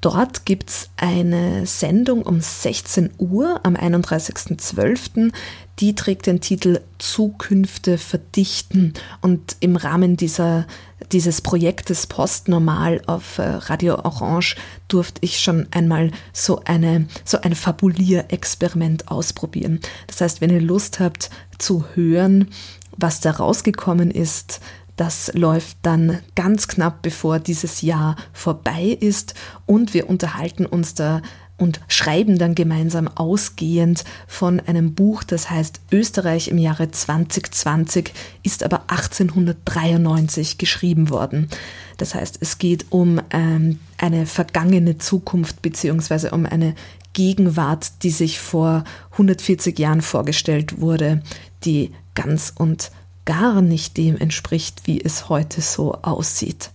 [0.02, 5.32] Dort gibt es eine Sendung um 16 Uhr am 31.12.
[5.78, 8.94] Die trägt den Titel Zukünfte verdichten.
[9.20, 10.66] Und im Rahmen dieser,
[11.12, 14.56] dieses Projektes Postnormal auf äh, Radio Orange
[14.88, 19.78] durfte ich schon einmal so, eine, so ein Fabulierexperiment ausprobieren.
[20.08, 22.48] Das heißt, wenn ihr Lust habt zu hören,
[22.96, 24.60] was da rausgekommen ist,
[25.02, 29.34] das läuft dann ganz knapp bevor dieses Jahr vorbei ist
[29.66, 31.22] und wir unterhalten uns da
[31.56, 38.12] und schreiben dann gemeinsam ausgehend von einem Buch, das heißt Österreich im Jahre 2020,
[38.44, 41.48] ist aber 1893 geschrieben worden.
[41.96, 46.76] Das heißt, es geht um ähm, eine vergangene Zukunft beziehungsweise um eine
[47.12, 51.22] Gegenwart, die sich vor 140 Jahren vorgestellt wurde,
[51.64, 52.92] die ganz und
[53.24, 56.70] gar nicht dem entspricht, wie es heute so aussieht.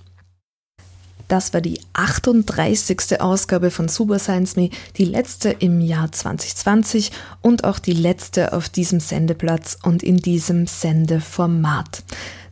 [1.27, 3.19] Das war die 38.
[3.19, 8.69] Ausgabe von Super Science Me, die letzte im Jahr 2020 und auch die letzte auf
[8.69, 12.03] diesem Sendeplatz und in diesem Sendeformat.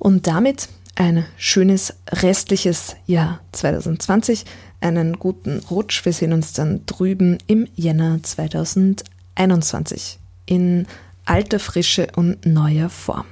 [0.00, 4.44] Und damit ein schönes restliches Jahr 2020,
[4.80, 6.04] einen guten Rutsch.
[6.04, 10.86] Wir sehen uns dann drüben im Jänner 2021 in
[11.26, 13.26] alter Frische und neuer Form.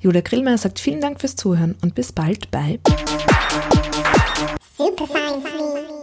[0.00, 2.80] Julia Grillmeier sagt vielen Dank fürs Zuhören und bis bald bei
[4.76, 5.95] Super Science Me.